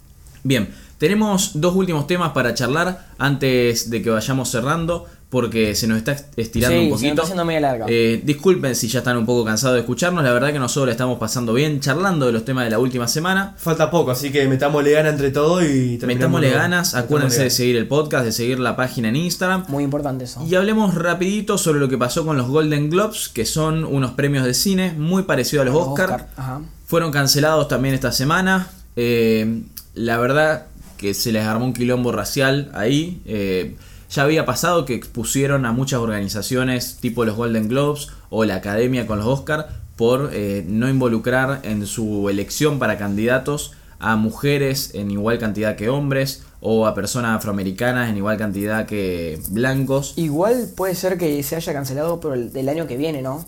[0.45, 5.97] Bien, tenemos dos últimos temas para charlar antes de que vayamos cerrando, porque se nos
[5.97, 7.21] está estirando Sí, un se nos está poquito.
[7.23, 7.85] haciendo media larga.
[7.87, 10.91] Eh, disculpen si ya están un poco cansados de escucharnos, la verdad que nosotros la
[10.91, 13.55] estamos pasando bien charlando de los temas de la última semana.
[13.57, 17.53] Falta poco, así que metámosle gana entre todo y Metámosle ganas, metámosle acuérdense de ganas.
[17.53, 19.63] seguir el podcast, de seguir la página en Instagram.
[19.69, 20.45] Muy importante eso.
[20.45, 24.43] Y hablemos rapidito sobre lo que pasó con los Golden Globes, que son unos premios
[24.45, 26.09] de cine muy parecidos a los Los Oscar.
[26.11, 26.61] Oscar, ajá.
[26.87, 28.67] Fueron cancelados también esta semana.
[28.97, 29.61] Eh,
[29.93, 30.65] la verdad
[30.97, 33.21] que se les armó un quilombo racial ahí.
[33.25, 33.77] Eh,
[34.11, 39.07] ya había pasado que expusieron a muchas organizaciones tipo los Golden Globes o la Academia
[39.07, 45.11] con los Oscar por eh, no involucrar en su elección para candidatos a mujeres en
[45.11, 50.13] igual cantidad que hombres o a personas afroamericanas en igual cantidad que blancos.
[50.17, 53.45] Igual puede ser que se haya cancelado por el del año que viene, ¿no?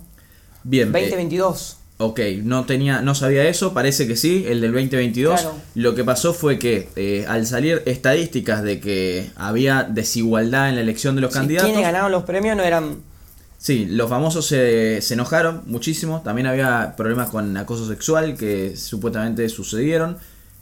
[0.64, 1.78] Bien, eh, 2022.
[1.98, 5.40] Ok, no tenía, no sabía eso, parece que sí, el del 2022.
[5.40, 5.56] Claro.
[5.76, 10.82] Lo que pasó fue que eh, al salir estadísticas de que había desigualdad en la
[10.82, 12.98] elección de los Sí, candidatos, quienes ganaron los premios no eran.
[13.58, 16.22] sí, los famosos se, se enojaron muchísimo.
[16.26, 20.18] También había problemas con acoso sexual que supuestamente sucedieron.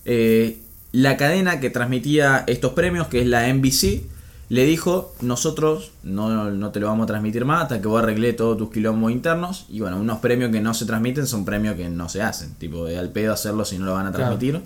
[0.05, 0.57] Eh,
[0.91, 4.01] la cadena que transmitía estos premios, que es la NBC,
[4.53, 8.33] le dijo, nosotros no, no te lo vamos a transmitir más hasta que vos arreglé
[8.33, 9.65] todos tus quilombos internos.
[9.69, 12.53] Y bueno, unos premios que no se transmiten son premios que no se hacen.
[12.55, 14.37] Tipo, de al pedo hacerlo si no lo van a Claro.
[14.37, 14.61] transmitir.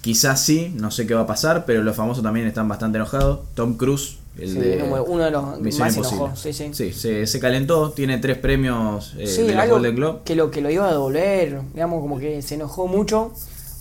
[0.00, 3.40] Quizás sí, no sé qué va a pasar, pero los famosos también están bastante enojados.
[3.54, 6.24] Tom Cruise, el Sí, de uno- de los Misión más Imposible.
[6.24, 6.40] enojados.
[6.40, 6.92] Sí, sí.
[6.92, 10.18] se, se calentó, tiene tres premios eh, Sí, de algo Golden Globe.
[10.24, 13.32] que lo que lo iba a devolver, digamos, como que se enojó mucho,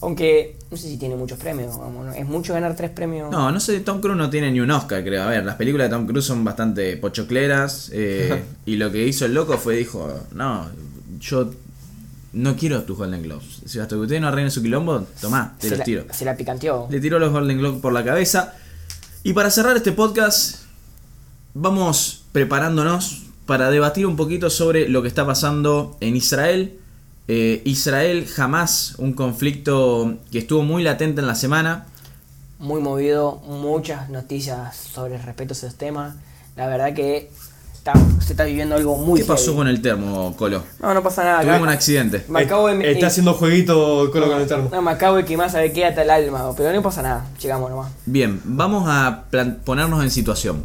[0.02, 2.14] aunque no sé si tiene muchos premios, vamos, ¿no?
[2.14, 3.32] es mucho ganar tres premios.
[3.32, 5.24] No, no sé, Tom Cruise no tiene ni un Oscar, creo.
[5.24, 7.90] A ver, las películas de Tom Cruise son bastante pochocleras.
[7.94, 10.68] eh, y lo que hizo el loco fue, dijo, no,
[11.20, 11.52] yo
[12.34, 13.62] no quiero tus Golden Globes.
[13.66, 16.06] Si hasta que ustedes no arreglen su quilombo, tomá, te se, los la, tiro.
[16.12, 16.88] se la picanteó.
[16.90, 18.54] Le tiró los Golden Globes por la cabeza.
[19.24, 20.62] Y para cerrar este podcast,
[21.54, 26.80] vamos preparándonos para debatir un poquito sobre lo que está pasando en Israel.
[27.32, 31.86] Eh, Israel jamás, un conflicto que estuvo muy latente en la semana.
[32.58, 36.16] Muy movido, muchas noticias sobre respecto a esos temas.
[36.56, 37.30] La verdad que
[37.76, 39.58] está- se está viviendo algo muy ¿Qué pasó heavy.
[39.58, 40.64] con el termo, Colo?
[40.82, 41.42] No, no pasa nada.
[41.42, 42.26] Tuvimos acá- un accidente.
[42.30, 44.70] Me acabo de- Eh, Está haciendo jueguito con lo con el termo.
[44.72, 47.70] No, me acabo de quemar, sabe qué hasta el alma, pero no pasa nada, llegamos
[47.70, 47.92] nomás.
[48.08, 49.26] Bien, vamos a
[49.64, 50.64] ponernos en situación.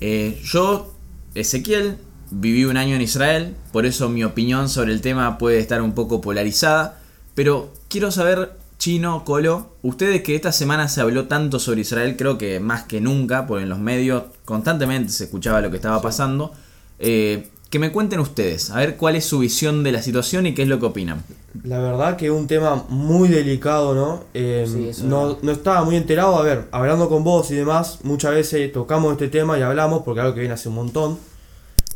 [0.00, 0.92] Eh, yo,
[1.36, 1.98] Ezequiel,
[2.30, 5.92] viví un año en Israel, por eso mi opinión sobre el tema puede estar un
[5.92, 7.00] poco polarizada,
[7.34, 12.38] pero quiero saber, Chino, Colo, ustedes que esta semana se habló tanto sobre Israel, creo
[12.38, 16.52] que más que nunca, porque en los medios constantemente se escuchaba lo que estaba pasando,
[16.98, 20.54] eh, que me cuenten ustedes, a ver cuál es su visión de la situación y
[20.54, 21.22] qué es lo que opinan.
[21.62, 24.24] La verdad que es un tema muy delicado, ¿no?
[24.34, 26.36] Eh, Sí, eso no, no estaba muy enterado.
[26.36, 30.18] A ver, hablando con vos y demás, muchas veces tocamos este tema y hablamos, porque
[30.20, 31.18] es algo que viene hace un montón.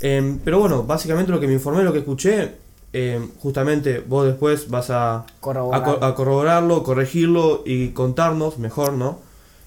[0.07, 2.53] Eh, pero bueno, básicamente lo que me informé, lo que escuché,
[2.93, 5.83] eh, justamente vos después vas a, Corroborar.
[5.83, 9.21] co- a corroborarlo, corregirlo y contarnos mejor, ¿no?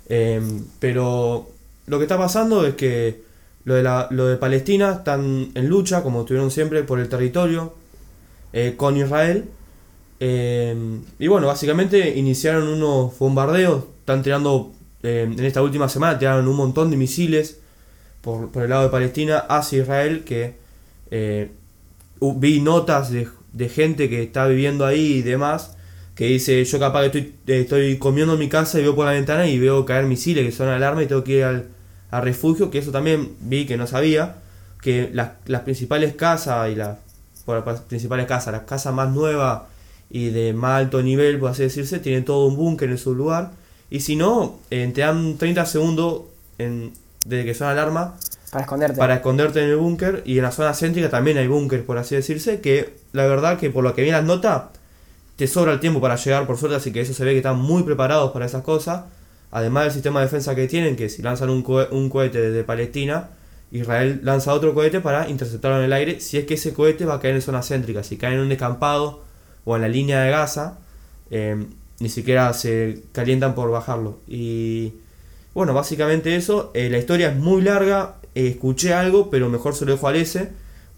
[0.09, 0.39] Eh,
[0.79, 1.47] pero
[1.88, 3.23] lo que está pasando es que
[3.63, 7.73] lo de, la, lo de Palestina están en lucha, como estuvieron siempre, por el territorio
[8.53, 9.49] eh, con Israel.
[10.19, 14.71] Y bueno, básicamente iniciaron unos bombardeos, están tirando,
[15.03, 17.59] en esta última semana tiraron un montón de misiles
[18.51, 20.55] por, el lado de Palestina hacia Israel, que
[21.11, 21.49] eh,
[22.19, 23.30] vi notas de,
[23.69, 25.78] gente que está viviendo ahí y demás,
[26.13, 29.05] que dice, yo capaz que estoy, eh, estoy comiendo en mi casa y veo por
[29.05, 31.69] la ventana y veo caer misiles que son alarma y tengo que ir al,
[32.11, 34.36] refugio, que eso también vi que no sabía,
[34.82, 36.97] que las, principales casas y las
[37.88, 39.63] principales casas, las casas más nuevas
[40.09, 43.51] y de más alto nivel, por así decirse, tienen todo un búnker en su lugar.
[43.89, 46.23] Y si no, eh, te dan 30 segundos
[46.57, 46.91] en,
[47.28, 48.15] desde que suena alarma
[48.51, 48.97] Para esconderte.
[48.97, 50.23] para esconderte en el búnker.
[50.25, 52.61] Y en la zona céntrica también hay búnker, por así decirse.
[52.61, 54.63] Que la verdad que por lo que vi las notas,
[55.36, 56.78] te sobra el tiempo para llegar, por suerte.
[56.78, 59.03] Así que eso se ve que están muy preparados para esas cosas.
[59.51, 62.63] Además del sistema de defensa que tienen, que si lanzan un, cohe- un cohete desde
[62.63, 63.30] Palestina,
[63.71, 66.19] Israel lanza otro cohete para interceptarlo en el aire.
[66.21, 68.03] Si es que ese cohete va a caer en zona céntrica.
[68.03, 69.23] Si cae en un descampado
[69.65, 70.78] o en la línea de Gaza,
[71.32, 71.65] eh,
[71.99, 74.19] ni siquiera se calientan por bajarlo.
[74.28, 74.93] Y
[75.58, 76.72] bueno, básicamente eso.
[76.74, 78.16] Eh, la historia es muy larga.
[78.36, 80.49] eh, escuché algo, pero mejor se lo dejo al ese.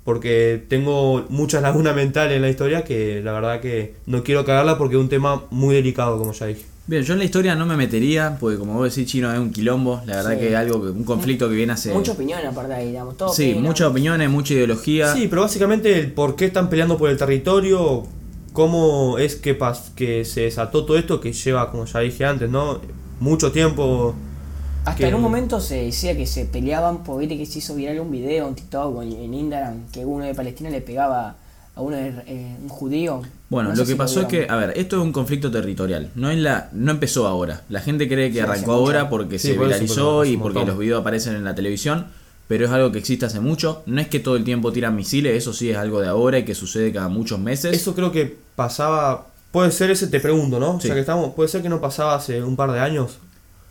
[0.03, 4.77] porque tengo muchas lagunas mentales en la historia que la verdad que no quiero cagarla
[4.77, 6.65] porque es un tema muy delicado, como ya dije.
[6.87, 9.51] Bien, yo en la historia no me metería, porque como vos decís, chino es un
[9.51, 10.39] quilombo, la verdad Sí.
[10.39, 11.93] que es algo, que- un conflicto que viene hace...
[11.93, 13.15] Mucha opinión aparte ahí, digamos.
[13.15, 13.67] Todo Sí, opina.
[13.67, 15.13] muchas opiniones, mucha ideología.
[15.13, 18.07] Sí, pero básicamente el por qué están peleando por el territorio,
[18.53, 22.49] cómo es que, pas- que se desató todo esto que lleva, como ya dije antes,
[22.49, 22.79] ¿no?
[23.19, 24.15] Mucho tiempo.
[24.85, 27.75] Hasta que- en un momento se decía que se peleaban, porque viste que se hizo
[27.75, 31.35] viral un video en TikTok o en en Instagram, que uno de Palestina le pegaba
[31.75, 33.21] a uno de eh, un judío.
[33.49, 36.09] Bueno, No lo que si pasó es que, a ver, esto es un conflicto territorial.
[36.15, 37.61] No es la, no empezó ahora.
[37.69, 40.65] La gente cree que Sí, arrancó ahora porque Sí, se por eso, viralizó y porque
[40.65, 42.07] los videos aparecen en la televisión.
[42.47, 43.83] Pero es algo que existe hace mucho.
[43.85, 46.45] No es que todo el tiempo tiran misiles, eso sí es algo de ahora y
[46.45, 47.73] que sucede cada muchos meses.
[47.75, 49.27] Eso creo que pasaba.
[49.51, 50.71] Puede ser ese, te pregunto, ¿no?
[50.77, 51.33] O sea que estamos.
[51.35, 53.19] Puede ser que no pasaba hace un par de años.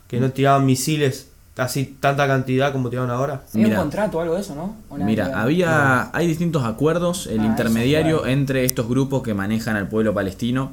[0.08, 3.42] Que no tiraban misiles así tanta cantidad como tiraban ahora.
[3.52, 3.78] Hay un Mira.
[3.80, 4.76] contrato o algo de eso, ¿no?
[4.88, 8.32] ¿O nada que Mira, había, hay distintos acuerdos, el Ah, intermediario eso, claro.
[8.38, 10.72] entre estos grupos que manejan al pueblo palestino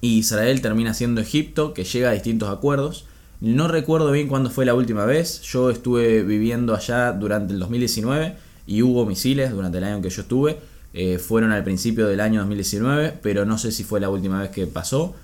[0.00, 3.06] y Israel termina siendo Egipto, que llega a distintos acuerdos.
[3.40, 8.36] No recuerdo bien cuándo fue la última vez, yo estuve viviendo allá durante el 2019
[8.66, 10.58] y hubo misiles durante el año en que yo estuve,
[10.94, 14.50] eh, fueron al principio del año 2019, pero no sé si fue la última vez
[14.50, 15.14] que pasó.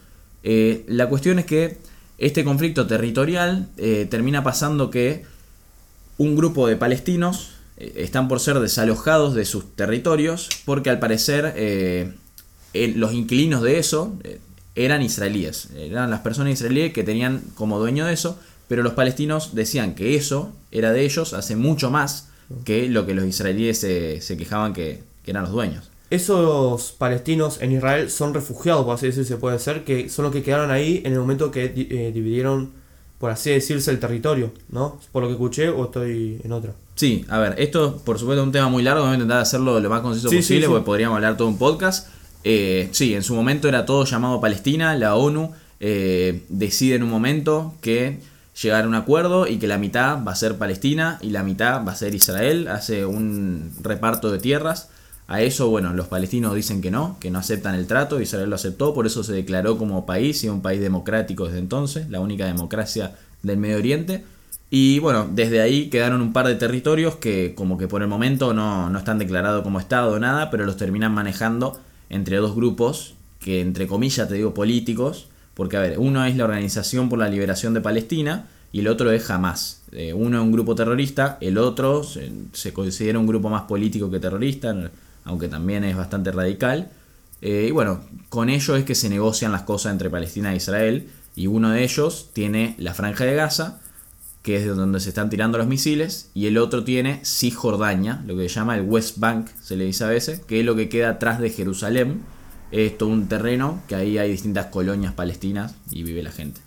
[0.43, 1.79] Eh, la cuestión es que
[2.21, 5.25] este conflicto territorial eh, termina pasando que
[6.19, 11.55] un grupo de palestinos eh, están por ser desalojados de sus territorios porque al parecer
[11.57, 12.13] eh,
[12.75, 14.17] los inquilinos de eso
[14.75, 19.55] eran israelíes, eran las personas israelíes que tenían como dueño de eso, pero los palestinos
[19.55, 22.29] decían que eso era de ellos hace mucho más
[22.65, 25.90] que lo que los israelíes se, quejaban que, que eran los dueños.
[26.11, 30.43] Esos palestinos en Israel son refugiados, por así decirse, puede ser, que son los que
[30.43, 32.73] quedaron ahí en el momento que eh, dividieron,
[33.19, 34.99] por así decirse, el territorio, ¿no?
[35.13, 36.73] Por lo que escuché o estoy en otra.
[36.97, 39.79] Sí, a ver, esto por supuesto es un tema muy largo, voy a intentar hacerlo
[39.79, 40.71] lo más conciso Sí, sí, posible sí.
[40.71, 42.09] porque podríamos hablar todo un podcast.
[42.43, 47.11] Eh, sí, en su momento era todo llamado Palestina, la ONU eh, decide en un
[47.11, 48.19] momento que
[48.61, 51.87] llegar a un acuerdo y que la mitad va a ser Palestina y la mitad
[51.87, 54.89] va a ser Israel, hace un reparto de tierras.
[55.31, 58.57] A eso, bueno, los palestinos dicen que no, que no aceptan el trato, Israel lo
[58.57, 62.47] aceptó, por eso se declaró como país y un país democrático desde entonces, la única
[62.47, 63.15] democracia
[63.45, 64.25] del Medio Oriente.
[64.71, 68.53] Y bueno, desde ahí quedaron un par de territorios que como que por el momento
[68.55, 71.79] no, no están declarados como Estado o nada, pero los terminan manejando
[72.09, 76.43] entre dos grupos que entre comillas te digo políticos, porque a ver, uno es la
[76.43, 79.83] Organización por la Liberación de Palestina y el otro es Hamas.
[79.93, 84.11] Eh, uno es un grupo terrorista, el otro se, se considera un grupo más político
[84.11, 84.75] que terrorista,
[85.25, 86.91] aunque también es bastante radical.
[87.43, 91.09] Eh, y bueno, con ello es que se negocian las cosas entre Palestina e Israel.
[91.37, 93.81] Y uno de ellos tiene la franja de Gaza,
[94.43, 96.31] que es de donde se están tirando los misiles.
[96.35, 100.05] Y el otro tiene Cisjordania, lo que se llama el West Bank, se le dice
[100.05, 102.23] a veces, que es lo que queda atrás de Jerusalén.
[102.73, 106.61] Es todo un terreno que ahí hay distintas colonias palestinas y vive la gente.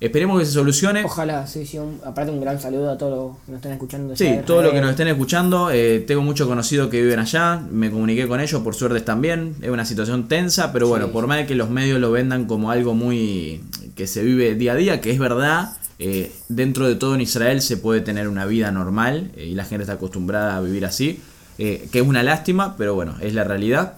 [0.00, 1.04] Esperemos que se solucione.
[1.04, 1.76] Ojalá, sí, sí.
[1.76, 4.14] un- aparte, un gran saludo a todos los que nos están escuchando.
[4.16, 7.18] Sí, allá de todo lo que nos estén escuchando, eh, tengo muchos conocidos que viven
[7.18, 11.12] allá, me comuniqué con ellos, por suerte también, es una situación tensa, pero bueno, Sí.
[11.12, 13.60] por más de que los medios lo vendan como algo muy
[13.96, 17.60] que se vive día a día, que es verdad, eh, dentro de todo en Israel
[17.60, 21.20] se puede tener una vida normal eh, y la gente está acostumbrada a vivir así,
[21.56, 23.94] que es una lástima, pero bueno, es la realidad.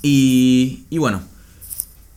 [0.00, 1.22] Y, y bueno,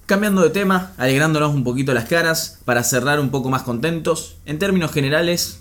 [0.07, 4.37] Cambiando de tema, alegrándonos un poquito las caras, para cerrar un poco más contentos.
[4.45, 5.59] En términos generales,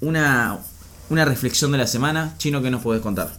[0.00, 0.58] una,
[1.10, 2.34] una reflexión de la semana.
[2.38, 3.30] Chino, ¿qué nos podés contar?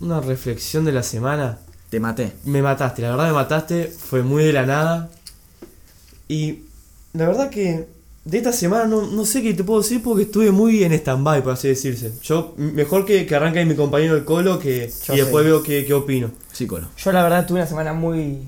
[0.00, 1.58] Una reflexión de la semana.
[1.90, 2.32] Te maté.
[2.44, 5.10] Me mataste, la verdad me mataste, fue muy de la nada.
[6.26, 6.64] Y
[7.12, 7.86] la verdad que
[8.24, 11.44] de esta semana no, no sé qué te puedo decir porque estuve muy en stand-by,
[11.44, 12.12] por así decirse.
[12.20, 15.50] Yo, mejor que, que arranque ahí mi compañero el Colo que, Yo y después sé.
[15.50, 16.32] veo qué, qué opino.
[16.50, 16.88] Sí, Colo.
[16.96, 18.40] Yo, la verdad, tuve una semana muy.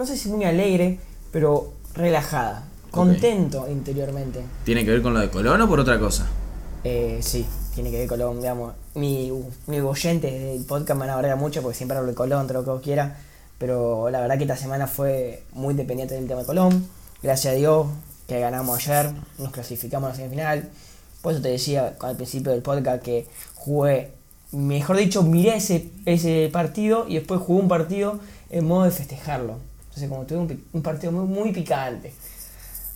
[0.00, 0.98] No sé si muy alegre,
[1.30, 2.64] pero relajada.
[2.90, 4.40] Contento interiormente.
[4.64, 6.26] ¿Tiene que ver con lo de Colón o por otra cosa?
[6.84, 7.44] Eh, sí,
[7.74, 8.72] tiene que ver con Colón, digamos.
[8.94, 9.30] Mi,
[9.66, 12.64] mi oyente del podcast me van a mucho porque siempre hablo de Colón, todo lo
[12.64, 13.12] que vos quieras.
[13.58, 16.86] Pero la verdad que esta semana fue muy dependiente del tema de Colón.
[17.22, 17.88] Gracias a Dios
[18.26, 20.70] que ganamos ayer, nos clasificamos a la semifinal.
[21.20, 24.14] Por eso te decía al principio del podcast que jugué,
[24.50, 29.68] mejor dicho, miré ese, ese partido y después jugué un partido en modo de festejarlo.
[30.08, 32.12] Como tuve un, partido muy, picante.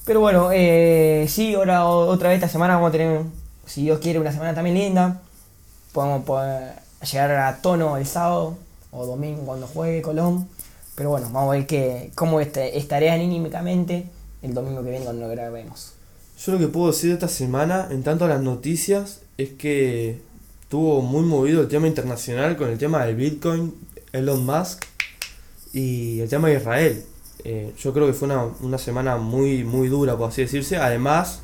[0.04, 3.22] Pero bueno, eh, sí, ahora otra vez esta semana vamos a tener,
[3.66, 5.20] si Dios quiere, una semana también linda.
[5.92, 6.74] Podemos poder
[7.10, 8.56] llegar a tono el sábado
[8.90, 10.48] o domingo cuando juegue Colón.
[10.94, 14.06] Pero bueno, vamos a ver que, cómo este, estaré anímicamente
[14.42, 15.94] el domingo que viene cuando lo grabemos.
[16.38, 20.20] Yo lo que puedo decir de esta semana, en tanto a las noticias, es que
[20.62, 23.74] estuvo muy movido el tema internacional con el tema del Bitcoin,
[24.12, 24.84] Elon Musk
[25.74, 27.04] y el tema de Israel.
[27.42, 30.76] Eh, yo creo que fue una, una semana muy, muy dura, por así decirse.
[30.76, 31.40] Además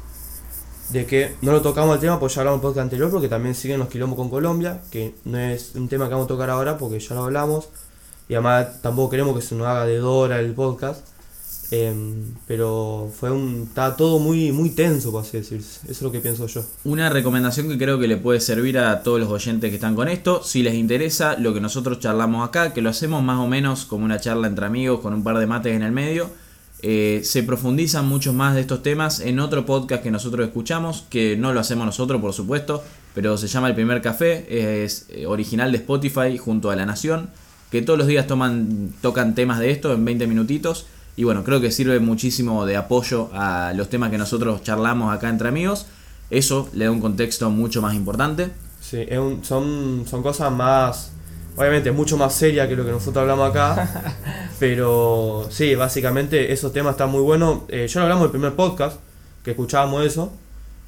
[0.91, 3.28] de que no lo tocamos el tema, pues ya hablamos en el podcast anterior, porque
[3.28, 6.49] también siguen los quilombos con Colombia, que no es un tema que vamos a tocar
[6.49, 7.68] ahora porque ya lo hablamos.
[8.28, 11.05] Y además tampoco queremos que se nos haga de Dora el podcast.
[11.71, 13.66] Em, pero fue un.
[13.68, 15.81] Está todo muy, muy tenso, por así decirse.
[15.85, 16.64] Eso es lo que pienso yo.
[16.85, 20.09] Una recomendación que creo que le puede servir a todos los oyentes que están con
[20.09, 23.85] esto, si les interesa lo que nosotros charlamos acá, que lo hacemos más o menos
[23.85, 26.31] como una charla entre amigos con un par de mates en el medio,
[26.83, 31.37] eh, se profundizan mucho más de estos temas en otro podcast que nosotros escuchamos, que
[31.37, 32.83] no lo hacemos nosotros por supuesto,
[33.14, 37.31] pero se llama El Primer Café, es eh, original de Spotify junto a La Nación,
[37.71, 40.87] que todos los días toman, tocan temas de esto en 20 minutitos
[41.17, 45.29] y bueno, creo que sirve muchísimo de apoyo a los temas que nosotros charlamos acá
[45.29, 45.87] entre amigos.
[46.31, 48.51] Eso le da un contexto mucho más importante.
[48.81, 51.13] Sí, es un- son, son cosas más.
[51.57, 54.17] Obviamente, mucho más serias que lo que nosotros hablamos acá.
[54.59, 57.61] pero sí, básicamente esos temas están muy buenos.
[57.69, 58.99] Eh, ya lo hablamos en el primer podcast,
[59.45, 60.33] que escuchábamos eso.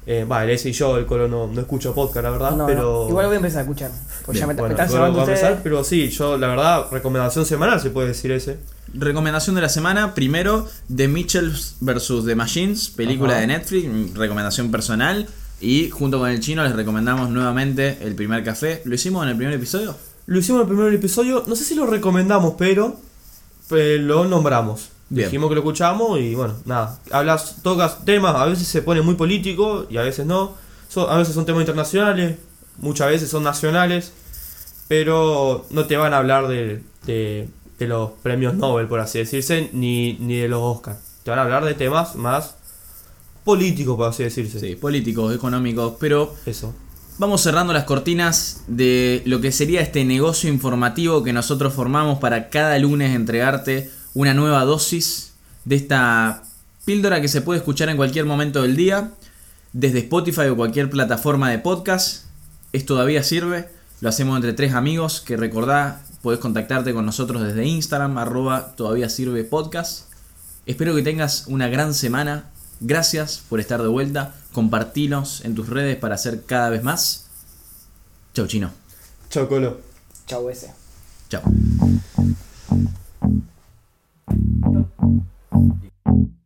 [0.05, 2.51] Eh, el ese y yo, el Colo no, no escucho podcast, la verdad.
[2.51, 3.07] No, no, pero.
[3.09, 3.91] Igual voy a empezar a escuchar.
[4.25, 7.79] Porque ya me, Bueno, me están a empezar, pero sí, yo, la verdad, recomendación semanal
[7.79, 8.57] se puede decir ese.
[8.93, 12.25] Recomendación de la semana, primero, The Mitchells vs.
[12.25, 13.41] The Machines, película Ajá.
[13.41, 15.27] de Netflix, mm, recomendación personal.
[15.61, 18.81] Y junto con el chino les recomendamos nuevamente el primer café.
[18.83, 19.95] ¿Lo hicimos en el primer episodio?
[20.25, 22.97] Lo hicimos en el primer episodio, no sé si lo recomendamos, pero
[23.71, 24.89] eh, lo nombramos.
[25.09, 25.27] Bien.
[25.27, 26.99] Dijimos que lo escuchamos y bueno, nada.
[27.11, 30.55] Hablas, tocas temas, a veces se pone muy político y a veces no.
[30.87, 32.37] So- a veces son temas internacionales,
[32.77, 34.11] muchas veces son nacionales,
[34.87, 37.47] pero no te van a hablar de, de-
[37.79, 40.97] de los premios Nobel, por así decirse, ni, ni de los Oscars.
[41.23, 42.55] Te van a hablar de temas más
[43.43, 44.59] políticos, por así decirse.
[44.59, 46.73] Sí, políticos, económicos, pero Eso.
[47.19, 52.49] Vamos cerrando las cortinas de lo que sería este negocio informativo que nosotros formamos para
[52.49, 55.33] cada lunes entregarte una nueva dosis
[55.65, 56.43] de esta
[56.85, 59.11] píldora que se puede escuchar en cualquier momento del día,
[59.71, 62.25] desde Spotify o cualquier plataforma de podcast.
[62.73, 63.69] Es todavía sirve,
[64.01, 69.09] lo hacemos entre tres amigos que recordá, puedes contactarte con nosotros desde Instagram, arroba todavía
[69.09, 70.11] sirve podcast.
[70.65, 72.49] Espero que tengas una gran semana.
[72.79, 74.33] Gracias por estar de vuelta.
[74.53, 77.27] Compartinos en tus redes para hacer cada vez más.
[78.33, 78.71] Chau, chino.
[79.29, 79.79] Chau, Colo.
[80.25, 80.73] Chau, ese.
[81.29, 81.41] Chau.
[85.53, 86.42] Thank